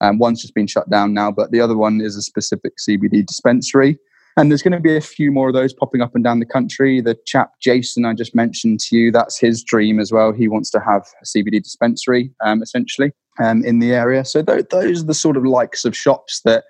um, 0.00 0.18
one's 0.18 0.42
just 0.42 0.54
been 0.54 0.66
shut 0.66 0.90
down 0.90 1.14
now, 1.14 1.30
but 1.30 1.50
the 1.50 1.60
other 1.60 1.76
one 1.76 2.00
is 2.00 2.16
a 2.16 2.22
specific 2.22 2.74
CBD 2.78 3.24
dispensary. 3.24 3.98
And 4.36 4.50
there's 4.50 4.62
going 4.62 4.72
to 4.72 4.80
be 4.80 4.96
a 4.96 5.00
few 5.00 5.30
more 5.30 5.48
of 5.48 5.54
those 5.54 5.72
popping 5.72 6.00
up 6.00 6.14
and 6.14 6.24
down 6.24 6.40
the 6.40 6.46
country. 6.46 7.00
The 7.00 7.16
chap 7.24 7.52
Jason 7.60 8.04
I 8.04 8.14
just 8.14 8.34
mentioned 8.34 8.80
to 8.80 8.96
you, 8.96 9.12
that's 9.12 9.38
his 9.38 9.62
dream 9.62 10.00
as 10.00 10.10
well. 10.10 10.32
He 10.32 10.48
wants 10.48 10.70
to 10.70 10.80
have 10.80 11.06
a 11.22 11.24
CBD 11.24 11.62
dispensary, 11.62 12.32
um, 12.44 12.60
essentially, 12.60 13.12
um, 13.40 13.64
in 13.64 13.78
the 13.78 13.92
area. 13.92 14.24
So 14.24 14.42
th- 14.42 14.66
those 14.70 15.02
are 15.02 15.06
the 15.06 15.14
sort 15.14 15.36
of 15.36 15.44
likes 15.44 15.84
of 15.84 15.96
shops 15.96 16.40
that 16.44 16.64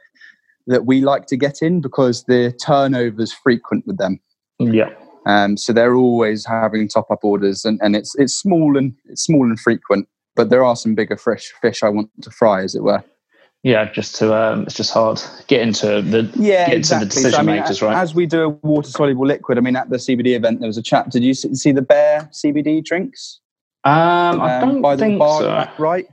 that 0.66 0.86
we 0.86 1.02
like 1.02 1.26
to 1.26 1.36
get 1.36 1.60
in 1.60 1.80
because 1.80 2.24
the 2.24 2.50
turnover's 2.64 3.32
frequent 3.32 3.86
with 3.86 3.98
them. 3.98 4.18
Yeah. 4.58 4.90
Um, 5.26 5.56
so 5.56 5.72
they're 5.72 5.94
always 5.94 6.44
having 6.44 6.88
top 6.88 7.10
up 7.10 7.20
orders, 7.22 7.64
and, 7.64 7.78
and 7.82 7.96
it's 7.96 8.14
it's 8.16 8.34
small 8.34 8.76
and 8.76 8.94
it's 9.06 9.24
small 9.24 9.44
and 9.44 9.58
frequent. 9.58 10.06
But 10.36 10.50
there 10.50 10.64
are 10.64 10.76
some 10.76 10.94
bigger 10.94 11.16
fresh 11.16 11.52
fish 11.62 11.82
I 11.82 11.88
want 11.88 12.10
to 12.22 12.30
fry, 12.30 12.62
as 12.62 12.74
it 12.74 12.82
were. 12.82 13.02
Yeah, 13.64 13.90
just 13.90 14.14
to 14.16 14.34
um, 14.36 14.64
it's 14.64 14.74
just 14.74 14.92
hard 14.92 15.22
get 15.46 15.62
into 15.62 16.02
the 16.02 16.30
yeah 16.36 16.68
get 16.68 16.76
exactly. 16.76 16.76
into 16.76 16.98
the 16.98 17.06
decision 17.06 17.32
so, 17.32 17.38
I 17.38 17.42
mean, 17.42 17.56
makers, 17.56 17.80
right? 17.80 17.96
As 17.96 18.14
we 18.14 18.26
do 18.26 18.42
a 18.42 18.48
water 18.50 18.90
soluble 18.90 19.26
liquid, 19.26 19.56
I 19.56 19.62
mean, 19.62 19.74
at 19.74 19.88
the 19.88 19.96
CBD 19.96 20.36
event, 20.36 20.60
there 20.60 20.66
was 20.66 20.76
a 20.76 20.82
chap. 20.82 21.08
Did 21.08 21.24
you 21.24 21.32
see 21.32 21.72
the 21.72 21.80
Bear 21.80 22.28
CBD 22.30 22.84
drinks? 22.84 23.40
Um, 23.84 24.42
I 24.42 24.56
um, 24.56 24.68
don't 24.68 24.82
by 24.82 24.96
think 24.98 25.14
the 25.14 25.18
bar 25.18 25.40
so. 25.40 25.82
right 25.82 26.06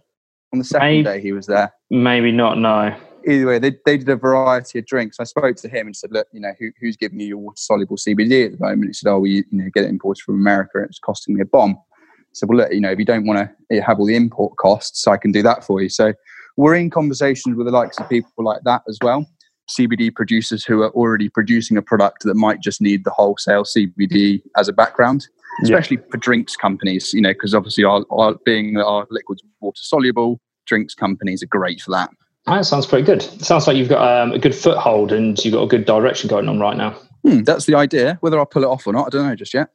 on 0.53 0.59
the 0.59 0.65
second 0.65 0.87
maybe, 0.87 1.03
day 1.03 1.19
he 1.19 1.33
was 1.33 1.45
there. 1.45 1.73
Maybe 1.89 2.31
not. 2.31 2.57
No. 2.57 2.95
Either 3.27 3.45
way, 3.45 3.59
they, 3.59 3.75
they 3.85 3.97
did 3.97 4.07
a 4.07 4.15
variety 4.15 4.79
of 4.79 4.85
drinks. 4.85 5.19
I 5.19 5.25
spoke 5.25 5.57
to 5.57 5.67
him 5.67 5.87
and 5.87 5.95
said, 5.95 6.13
"Look, 6.13 6.27
you 6.31 6.39
know, 6.39 6.53
who, 6.57 6.71
who's 6.79 6.95
giving 6.95 7.19
you 7.19 7.27
your 7.27 7.37
water 7.37 7.57
soluble 7.57 7.97
CBD 7.97 8.45
at 8.45 8.57
the 8.57 8.65
moment?" 8.65 8.85
He 8.85 8.93
said, 8.93 9.11
"Oh, 9.11 9.19
we 9.19 9.29
you 9.29 9.43
know 9.51 9.69
get 9.73 9.83
it 9.83 9.89
imported 9.89 10.23
from 10.23 10.35
America. 10.35 10.81
It's 10.83 10.99
costing 10.99 11.35
me 11.35 11.41
a 11.41 11.45
bomb." 11.45 11.71
I 11.71 12.23
said, 12.31 12.47
"Well, 12.47 12.59
look, 12.59 12.71
you 12.71 12.79
know, 12.79 12.91
if 12.91 12.97
you 12.97 13.03
don't 13.03 13.27
want 13.27 13.49
to 13.69 13.81
have 13.81 13.99
all 13.99 14.05
the 14.05 14.15
import 14.15 14.55
costs, 14.55 15.05
I 15.05 15.17
can 15.17 15.33
do 15.33 15.43
that 15.43 15.65
for 15.65 15.81
you." 15.81 15.89
So 15.89 16.13
we're 16.57 16.75
in 16.75 16.89
conversations 16.89 17.55
with 17.55 17.67
the 17.67 17.71
likes 17.71 17.97
of 17.99 18.09
people 18.09 18.31
like 18.37 18.61
that 18.63 18.83
as 18.87 18.97
well. 19.01 19.25
CBD 19.69 20.13
producers 20.13 20.65
who 20.65 20.81
are 20.81 20.91
already 20.91 21.29
producing 21.29 21.77
a 21.77 21.81
product 21.81 22.23
that 22.23 22.35
might 22.35 22.61
just 22.61 22.81
need 22.81 23.03
the 23.03 23.11
wholesale 23.11 23.63
CBD 23.63 24.41
as 24.57 24.67
a 24.67 24.73
background, 24.73 25.27
especially 25.63 25.97
yeah. 25.97 26.03
for 26.11 26.17
drinks 26.17 26.55
companies, 26.55 27.13
you 27.13 27.21
know, 27.21 27.31
because 27.31 27.55
obviously 27.55 27.83
our, 27.83 28.03
our, 28.11 28.35
being 28.45 28.77
our 28.77 29.07
liquids 29.09 29.43
water 29.59 29.81
soluble, 29.81 30.39
drinks 30.65 30.93
companies 30.93 31.41
are 31.41 31.47
great 31.47 31.81
for 31.81 31.91
that. 31.91 32.09
That 32.47 32.65
sounds 32.65 32.85
pretty 32.85 33.05
good. 33.05 33.23
It 33.23 33.45
sounds 33.45 33.67
like 33.67 33.77
you've 33.77 33.89
got 33.89 34.23
um, 34.23 34.31
a 34.31 34.39
good 34.39 34.55
foothold 34.55 35.11
and 35.11 35.37
you've 35.43 35.53
got 35.53 35.63
a 35.63 35.67
good 35.67 35.85
direction 35.85 36.27
going 36.27 36.49
on 36.49 36.59
right 36.59 36.75
now. 36.75 36.97
Hmm, 37.23 37.43
that's 37.43 37.65
the 37.65 37.75
idea. 37.75 38.17
Whether 38.21 38.39
I'll 38.39 38.47
pull 38.47 38.63
it 38.63 38.67
off 38.67 38.87
or 38.87 38.93
not, 38.93 39.07
I 39.07 39.09
don't 39.09 39.27
know 39.27 39.35
just 39.35 39.53
yet. 39.53 39.69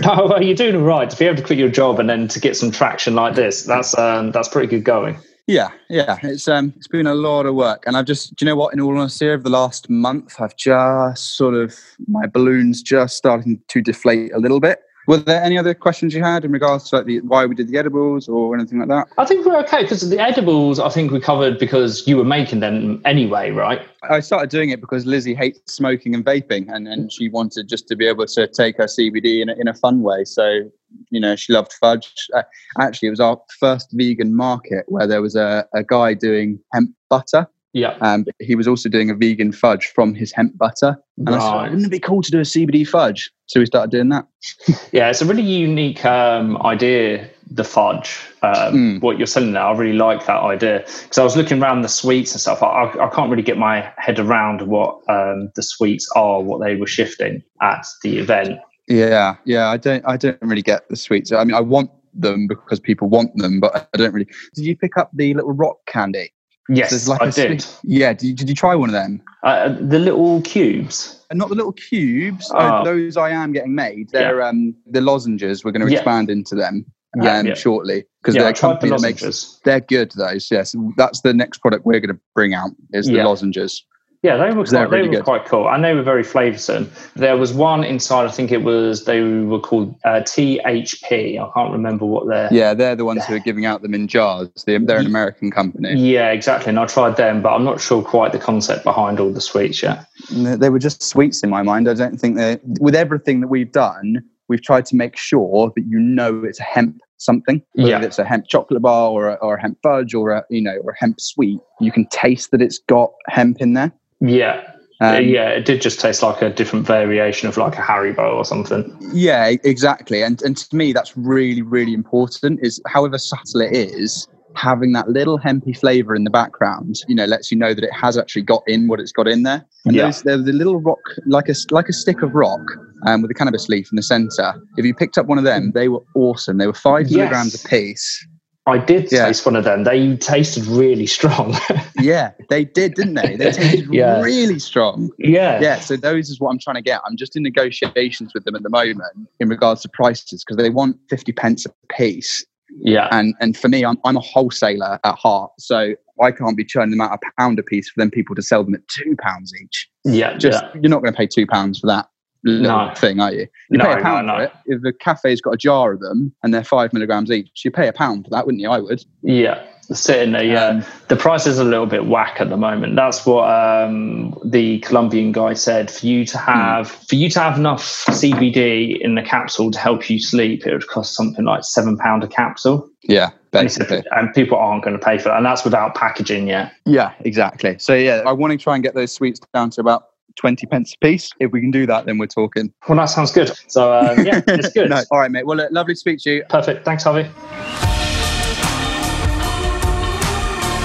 no, 0.00 0.26
well, 0.30 0.42
you're 0.42 0.56
doing 0.56 0.82
right. 0.82 1.08
To 1.10 1.16
be 1.16 1.26
able 1.26 1.36
to 1.36 1.42
quit 1.42 1.58
your 1.58 1.68
job 1.68 2.00
and 2.00 2.08
then 2.08 2.26
to 2.28 2.40
get 2.40 2.56
some 2.56 2.70
traction 2.70 3.14
like 3.14 3.34
this, 3.34 3.64
that's 3.64 3.96
um, 3.98 4.32
that's 4.32 4.48
pretty 4.48 4.68
good 4.68 4.82
going. 4.82 5.18
Yeah, 5.46 5.70
yeah, 5.88 6.18
it's 6.24 6.48
um, 6.48 6.72
it's 6.76 6.88
been 6.88 7.06
a 7.06 7.14
lot 7.14 7.46
of 7.46 7.54
work, 7.54 7.84
and 7.86 7.96
I've 7.96 8.06
just, 8.06 8.34
do 8.34 8.44
you 8.44 8.50
know 8.50 8.56
what? 8.56 8.74
In 8.74 8.80
all 8.80 8.98
honesty, 8.98 9.28
over 9.28 9.44
the 9.44 9.50
last 9.50 9.88
month, 9.88 10.40
I've 10.40 10.56
just 10.56 11.36
sort 11.36 11.54
of 11.54 11.72
my 12.08 12.26
balloons 12.26 12.82
just 12.82 13.16
starting 13.16 13.62
to 13.68 13.80
deflate 13.80 14.32
a 14.34 14.40
little 14.40 14.58
bit. 14.58 14.80
Were 15.06 15.18
there 15.18 15.42
any 15.42 15.56
other 15.56 15.72
questions 15.72 16.14
you 16.14 16.22
had 16.22 16.44
in 16.44 16.50
regards 16.50 16.90
to 16.90 16.96
like 16.96 17.06
the, 17.06 17.20
why 17.20 17.46
we 17.46 17.54
did 17.54 17.68
the 17.68 17.78
edibles 17.78 18.28
or 18.28 18.54
anything 18.54 18.80
like 18.80 18.88
that? 18.88 19.06
I 19.18 19.24
think 19.24 19.46
we're 19.46 19.58
okay 19.60 19.82
because 19.82 20.08
the 20.08 20.20
edibles, 20.20 20.80
I 20.80 20.88
think 20.88 21.12
we 21.12 21.20
covered 21.20 21.58
because 21.58 22.06
you 22.08 22.16
were 22.16 22.24
making 22.24 22.60
them 22.60 23.00
anyway, 23.04 23.50
right? 23.50 23.82
I 24.10 24.20
started 24.20 24.50
doing 24.50 24.70
it 24.70 24.80
because 24.80 25.06
Lizzie 25.06 25.34
hates 25.34 25.72
smoking 25.72 26.14
and 26.14 26.24
vaping, 26.24 26.66
and, 26.68 26.88
and 26.88 27.12
she 27.12 27.28
wanted 27.28 27.68
just 27.68 27.88
to 27.88 27.96
be 27.96 28.06
able 28.06 28.26
to 28.26 28.46
take 28.48 28.76
her 28.78 28.84
CBD 28.84 29.42
in 29.42 29.48
a, 29.48 29.54
in 29.54 29.68
a 29.68 29.74
fun 29.74 30.02
way. 30.02 30.24
So, 30.24 30.70
you 31.10 31.20
know, 31.20 31.36
she 31.36 31.52
loved 31.52 31.72
fudge. 31.72 32.12
Uh, 32.34 32.42
actually, 32.80 33.08
it 33.08 33.10
was 33.10 33.20
our 33.20 33.40
first 33.58 33.90
vegan 33.92 34.34
market 34.34 34.84
where 34.88 35.06
there 35.06 35.22
was 35.22 35.36
a, 35.36 35.66
a 35.74 35.84
guy 35.84 36.14
doing 36.14 36.58
hemp 36.72 36.90
butter. 37.08 37.48
Yeah. 37.76 37.94
Um, 38.00 38.24
he 38.40 38.54
was 38.54 38.66
also 38.66 38.88
doing 38.88 39.10
a 39.10 39.14
vegan 39.14 39.52
fudge 39.52 39.88
from 39.94 40.14
his 40.14 40.32
hemp 40.32 40.56
butter. 40.56 40.96
And 41.18 41.28
I 41.28 41.38
thought, 41.38 41.64
wouldn't 41.64 41.84
it 41.86 41.90
be 41.90 41.98
cool 41.98 42.22
to 42.22 42.30
do 42.30 42.38
a 42.38 42.42
CBD 42.42 42.88
fudge? 42.88 43.30
So 43.48 43.60
we 43.60 43.66
started 43.66 43.90
doing 43.90 44.08
that. 44.08 44.26
Yeah, 44.92 45.10
it's 45.10 45.20
a 45.20 45.26
really 45.26 45.42
unique 45.42 46.02
um, 46.06 46.56
idea, 46.62 47.28
the 47.50 47.64
fudge. 47.64 48.18
Um, 48.42 48.74
Mm. 48.74 49.02
What 49.02 49.18
you're 49.18 49.26
selling 49.26 49.52
now, 49.52 49.72
I 49.72 49.76
really 49.76 49.98
like 49.98 50.24
that 50.24 50.40
idea 50.40 50.84
because 51.02 51.18
I 51.18 51.24
was 51.24 51.36
looking 51.36 51.62
around 51.62 51.82
the 51.82 51.88
sweets 51.88 52.32
and 52.32 52.40
stuff. 52.40 52.62
I, 52.62 52.66
I, 52.66 53.08
I 53.08 53.10
can't 53.10 53.30
really 53.30 53.42
get 53.42 53.58
my 53.58 53.92
head 53.98 54.18
around 54.18 54.62
what 54.62 55.02
um, 55.10 55.50
the 55.54 55.62
sweets 55.62 56.08
are, 56.16 56.40
what 56.40 56.64
they 56.64 56.76
were 56.76 56.86
shifting 56.86 57.42
at 57.60 57.84
the 58.02 58.18
event. 58.18 58.58
Yeah, 58.88 59.36
yeah. 59.44 59.68
I 59.68 59.76
don't, 59.76 60.02
I 60.06 60.16
don't 60.16 60.38
really 60.40 60.62
get 60.62 60.88
the 60.88 60.96
sweets. 60.96 61.30
I 61.30 61.44
mean, 61.44 61.54
I 61.54 61.60
want 61.60 61.90
them 62.14 62.46
because 62.46 62.80
people 62.80 63.08
want 63.08 63.36
them, 63.36 63.60
but 63.60 63.90
I 63.92 63.98
don't 63.98 64.14
really. 64.14 64.28
Did 64.54 64.64
you 64.64 64.76
pick 64.76 64.96
up 64.96 65.10
the 65.12 65.34
little 65.34 65.52
rock 65.52 65.76
candy? 65.86 66.32
Yes, 66.68 66.90
There's 66.90 67.08
like 67.08 67.22
I 67.22 67.30
did. 67.30 67.62
sweet- 67.62 67.78
Yeah. 67.84 68.12
Did 68.12 68.22
you, 68.28 68.34
did 68.34 68.48
you 68.48 68.54
try 68.54 68.74
one 68.74 68.88
of 68.88 68.92
them? 68.92 69.22
Uh, 69.44 69.68
the 69.68 69.98
little 69.98 70.42
cubes. 70.42 71.24
And 71.30 71.38
not 71.38 71.48
the 71.48 71.54
little 71.54 71.72
cubes. 71.72 72.50
Oh. 72.54 72.58
uh, 72.58 72.84
those 72.84 73.16
I 73.16 73.30
am 73.30 73.52
getting 73.52 73.74
made. 73.74 74.10
They're 74.10 74.42
um 74.42 74.74
the 74.86 75.00
lozenges. 75.00 75.64
We're 75.64 75.72
going 75.72 75.86
to 75.86 75.92
Yeah. 75.92 75.98
expand 75.98 76.30
into 76.30 76.54
them 76.54 76.84
um, 77.18 77.24
Yeah, 77.24 77.42
yeah. 77.42 77.54
shortly 77.54 78.04
because 78.22 78.34
Yeah, 78.34 78.42
they're 78.42 78.48
I 78.50 78.52
tried 78.52 78.80
the 78.80 78.88
company 78.88 78.90
that 78.90 79.22
makes. 79.22 79.60
They're 79.64 79.80
good. 79.80 80.12
Those 80.12 80.50
yes. 80.50 80.74
That's 80.96 81.20
the 81.20 81.32
next 81.34 81.58
product 81.58 81.84
we're 81.86 82.00
going 82.00 82.14
to 82.14 82.20
bring 82.34 82.54
out 82.54 82.70
is 82.92 83.06
the 83.06 83.14
Yeah. 83.14 83.26
lozenges. 83.26 83.84
Yeah, 84.26 84.36
they 84.36 84.50
were 84.56 84.64
quite, 84.64 84.90
they 84.90 84.96
really 84.96 85.08
were 85.08 85.14
good. 85.16 85.24
quite 85.24 85.44
cool, 85.46 85.68
and 85.68 85.84
they 85.84 85.94
were 85.94 86.02
very 86.02 86.22
flavoursome. 86.24 86.88
There 87.14 87.36
was 87.36 87.52
one 87.54 87.84
inside. 87.84 88.24
I 88.26 88.30
think 88.32 88.50
it 88.50 88.62
was 88.64 89.04
they 89.04 89.20
were 89.22 89.60
called 89.60 89.94
uh, 90.04 90.20
THP. 90.30 91.38
I 91.40 91.50
can't 91.54 91.72
remember 91.72 92.04
what 92.06 92.26
they're. 92.26 92.48
Yeah, 92.52 92.74
they're 92.74 92.96
the 92.96 93.04
ones 93.04 93.24
who 93.24 93.34
are 93.36 93.38
giving 93.40 93.66
out 93.66 93.82
them 93.82 93.94
in 93.94 94.08
jars. 94.08 94.48
They're, 94.66 94.78
they're 94.80 94.98
an 94.98 95.06
American 95.06 95.50
company. 95.50 95.94
Yeah, 95.94 96.30
exactly. 96.30 96.70
And 96.70 96.78
I 96.78 96.86
tried 96.86 97.16
them, 97.16 97.42
but 97.42 97.50
I'm 97.54 97.64
not 97.64 97.80
sure 97.80 98.02
quite 98.02 98.32
the 98.32 98.38
concept 98.38 98.84
behind 98.84 99.20
all 99.20 99.32
the 99.32 99.40
sweets 99.40 99.82
yet. 99.82 100.06
They- 100.30 100.56
They 100.56 100.70
were 100.70 100.78
just 100.80 101.02
sweets 101.02 101.42
in 101.44 101.50
my 101.50 101.62
mind. 101.62 101.88
I 101.88 101.94
don't 101.94 102.18
think 102.18 102.36
they. 102.36 102.58
With 102.80 102.94
everything 102.96 103.40
that 103.42 103.48
we've 103.48 103.70
done, 103.72 104.22
we've 104.48 104.62
tried 104.62 104.86
to 104.86 104.96
make 104.96 105.16
sure 105.16 105.72
that 105.76 105.82
you 105.86 105.98
know 106.00 106.42
it's 106.44 106.60
a 106.60 106.64
hemp 106.64 106.98
something. 107.18 107.62
Whether 107.74 107.90
Yeah. 107.90 108.02
it's 108.02 108.18
a 108.18 108.24
hemp 108.24 108.46
chocolate 108.48 108.82
bar 108.82 109.10
or 109.10 109.28
a, 109.28 109.34
or 109.34 109.54
a 109.54 109.60
hemp 109.60 109.78
fudge 109.82 110.14
or 110.14 110.32
a 110.32 110.44
you 110.50 110.62
know 110.62 110.76
or 110.84 110.90
a 110.92 110.96
hemp 110.98 111.20
sweet, 111.20 111.60
you 111.80 111.92
can 111.92 112.06
taste 112.08 112.50
that 112.50 112.60
it's 112.60 112.78
got 112.88 113.10
hemp 113.28 113.58
in 113.60 113.74
there. 113.74 113.92
Yeah, 114.20 114.62
Um, 115.00 115.24
yeah. 115.24 115.50
It 115.50 115.66
did 115.66 115.82
just 115.82 116.00
taste 116.00 116.22
like 116.22 116.40
a 116.40 116.48
different 116.50 116.86
variation 116.86 117.48
of 117.48 117.56
like 117.56 117.74
a 117.76 117.82
Haribo 117.82 118.34
or 118.34 118.44
something. 118.44 118.96
Yeah, 119.12 119.52
exactly. 119.62 120.22
And 120.22 120.40
and 120.42 120.56
to 120.56 120.76
me, 120.76 120.92
that's 120.92 121.16
really 121.16 121.62
really 121.62 121.92
important. 121.94 122.60
Is 122.62 122.80
however 122.86 123.18
subtle 123.18 123.60
it 123.60 123.72
is, 123.76 124.26
having 124.54 124.92
that 124.92 125.08
little 125.10 125.38
hempy 125.38 125.78
flavor 125.78 126.14
in 126.16 126.24
the 126.24 126.30
background, 126.30 126.96
you 127.08 127.14
know, 127.14 127.26
lets 127.26 127.50
you 127.52 127.58
know 127.58 127.74
that 127.74 127.84
it 127.84 127.92
has 127.92 128.16
actually 128.16 128.42
got 128.42 128.62
in 128.66 128.88
what 128.88 128.98
it's 129.00 129.12
got 129.12 129.28
in 129.28 129.42
there. 129.42 129.66
And 129.84 129.94
Yeah. 129.94 130.04
those, 130.06 130.22
they're 130.22 130.38
the 130.38 130.52
little 130.54 130.80
rock, 130.80 131.02
like 131.26 131.48
a 131.50 131.54
like 131.70 131.88
a 131.90 131.92
stick 131.92 132.22
of 132.22 132.34
rock, 132.34 132.62
um, 133.06 133.20
with 133.20 133.30
a 133.30 133.34
cannabis 133.34 133.68
leaf 133.68 133.92
in 133.92 133.96
the 133.96 134.02
center. 134.02 134.54
If 134.78 134.86
you 134.86 134.94
picked 134.94 135.18
up 135.18 135.26
one 135.26 135.36
of 135.36 135.44
them, 135.44 135.72
they 135.74 135.88
were 135.88 136.02
awesome. 136.14 136.56
They 136.56 136.66
were 136.66 136.72
five 136.72 137.08
Yes. 137.08 137.16
milligrams 137.18 137.54
a 137.54 137.68
piece. 137.68 138.26
I 138.68 138.78
did 138.78 139.10
Yeah. 139.12 139.26
taste 139.26 139.46
one 139.46 139.54
of 139.56 139.64
them. 139.64 139.84
They 139.84 140.16
tasted 140.16 140.66
really 140.66 141.06
strong. 141.06 141.54
Yeah, 141.98 142.32
they 142.50 142.64
did, 142.66 142.94
didn't 142.94 143.14
they? 143.14 143.36
They 143.36 143.50
tasted 143.52 143.88
Yeah. 143.92 144.20
really 144.20 144.58
strong. 144.58 145.10
yeah. 145.18 145.58
Yeah, 145.60 145.80
so 145.80 145.96
those 145.96 146.28
is 146.28 146.38
what 146.38 146.50
I'm 146.50 146.58
trying 146.58 146.76
to 146.76 146.82
get. 146.82 147.00
I'm 147.06 147.16
just 147.16 147.36
in 147.36 147.42
negotiations 147.42 148.32
with 148.34 148.44
them 148.44 148.54
at 148.54 148.62
the 148.62 148.68
moment 148.70 149.00
in 149.40 149.48
regards 149.48 149.80
to 149.82 149.88
prices 149.88 150.44
because 150.44 150.56
they 150.62 150.68
want 150.70 150.98
50 151.08 151.32
pence 151.32 151.64
a 151.66 151.70
piece. 151.92 152.44
Yeah. 152.80 153.08
And 153.12 153.34
and 153.40 153.56
for 153.56 153.68
me, 153.68 153.84
I'm 153.84 153.96
I'm 154.04 154.16
a 154.16 154.20
wholesaler 154.20 154.98
at 155.02 155.14
heart, 155.14 155.52
so 155.58 155.94
I 156.22 156.30
can't 156.32 156.56
be 156.56 156.64
churning 156.64 156.90
them 156.90 157.00
out 157.00 157.12
a 157.18 157.40
pound 157.40 157.58
a 157.58 157.62
piece 157.62 157.88
for 157.88 157.98
them 158.00 158.10
people 158.10 158.34
to 158.36 158.42
sell 158.42 158.62
them 158.62 158.74
at 158.74 158.86
two 158.88 159.16
pounds 159.20 159.52
each. 159.60 159.88
Yeah. 160.04 160.36
Just 160.36 160.62
yeah. 160.62 160.70
you're 160.74 160.90
not 160.90 161.00
going 161.02 161.12
to 161.12 161.16
pay 161.16 161.26
two 161.26 161.46
pounds 161.46 161.78
for 161.80 161.86
that 161.86 162.08
little 162.46 162.86
No. 162.88 162.94
thing, 162.94 163.20
are 163.20 163.32
you? 163.32 163.46
You 163.70 163.78
No, 163.78 163.84
pay 163.84 164.00
a 164.00 164.02
pound 164.02 164.26
no. 164.26 164.36
for 164.36 164.42
it. 164.44 164.52
If 164.66 164.82
the 164.82 164.92
cafe's 164.92 165.40
got 165.40 165.54
a 165.54 165.56
jar 165.58 165.92
of 165.92 166.00
them 166.00 166.32
and 166.42 166.52
they're 166.54 166.64
five 166.64 166.92
milligrams 166.92 167.30
each, 167.30 167.64
you 167.64 167.70
pay 167.70 167.88
a 167.88 167.92
pound 167.92 168.24
for 168.24 168.30
that, 168.30 168.46
wouldn't 168.46 168.60
you? 168.62 168.70
I 168.70 168.78
would. 168.78 169.04
Yeah. 169.22 169.62
Sitting 169.92 170.32
there, 170.32 170.42
yeah. 170.42 170.64
Um, 170.66 170.84
the 171.06 171.14
price 171.14 171.46
is 171.46 171.60
a 171.60 171.64
little 171.64 171.86
bit 171.86 172.06
whack 172.06 172.40
at 172.40 172.48
the 172.50 172.56
moment. 172.56 172.96
That's 172.96 173.24
what 173.24 173.44
um, 173.48 174.36
the 174.44 174.80
Colombian 174.80 175.30
guy 175.30 175.54
said. 175.54 175.92
For 175.92 176.04
you 176.06 176.24
to 176.26 176.38
have 176.38 176.88
for 176.90 177.14
you 177.14 177.30
to 177.30 177.38
have 177.38 177.56
enough 177.56 177.84
CBD 178.10 179.00
in 179.00 179.14
the 179.14 179.22
capsule 179.22 179.70
to 179.70 179.78
help 179.78 180.10
you 180.10 180.18
sleep, 180.18 180.66
it 180.66 180.72
would 180.72 180.88
cost 180.88 181.14
something 181.14 181.44
like 181.44 181.62
seven 181.62 181.96
pound 181.96 182.24
a 182.24 182.26
capsule. 182.28 182.88
yeah, 183.04 183.30
And, 183.52 183.62
he 183.62 183.68
said- 183.68 183.88
basically. 183.88 184.10
and 184.10 184.34
people 184.34 184.58
aren't 184.58 184.82
going 184.82 184.98
to 184.98 185.04
pay 185.04 185.18
for 185.18 185.28
that, 185.28 185.36
and 185.36 185.46
that's 185.46 185.62
without 185.64 185.94
packaging 185.94 186.48
yet. 186.48 186.72
Yeah, 186.84 187.12
exactly. 187.20 187.76
So 187.78 187.94
yeah, 187.94 188.22
I 188.26 188.32
want 188.32 188.50
to 188.52 188.58
try 188.58 188.74
and 188.74 188.82
get 188.82 188.94
those 188.94 189.12
sweets 189.12 189.38
down 189.54 189.70
to 189.70 189.80
about 189.80 190.06
20 190.36 190.66
pence 190.66 190.94
a 190.94 191.04
piece. 191.04 191.30
If 191.40 191.52
we 191.52 191.60
can 191.60 191.70
do 191.70 191.86
that, 191.86 192.06
then 192.06 192.18
we're 192.18 192.26
talking. 192.26 192.72
Well, 192.88 192.98
that 192.98 193.06
sounds 193.06 193.32
good. 193.32 193.52
So 193.68 193.92
um, 193.92 194.18
yeah, 194.26 194.42
it's 194.46 194.72
good. 194.72 194.90
no, 194.90 195.02
all 195.10 195.18
right, 195.18 195.30
mate. 195.30 195.46
Well, 195.46 195.66
lovely 195.70 195.94
to 195.94 195.98
speak 196.00 196.20
to 196.22 196.36
you. 196.36 196.44
Perfect. 196.48 196.84
Thanks, 196.84 197.04
Harvey. 197.04 197.28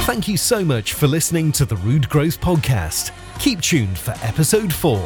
Thank 0.06 0.28
you 0.28 0.36
so 0.36 0.66
much 0.66 0.94
for 0.94 1.08
listening 1.08 1.52
to 1.54 1.66
the 1.66 1.78
Root 1.78 2.10
Growth 2.10 2.42
Podcast. 2.42 3.12
Keep 3.40 3.62
tuned 3.62 3.98
for 3.98 4.12
episode 4.24 4.74
4. 4.74 4.98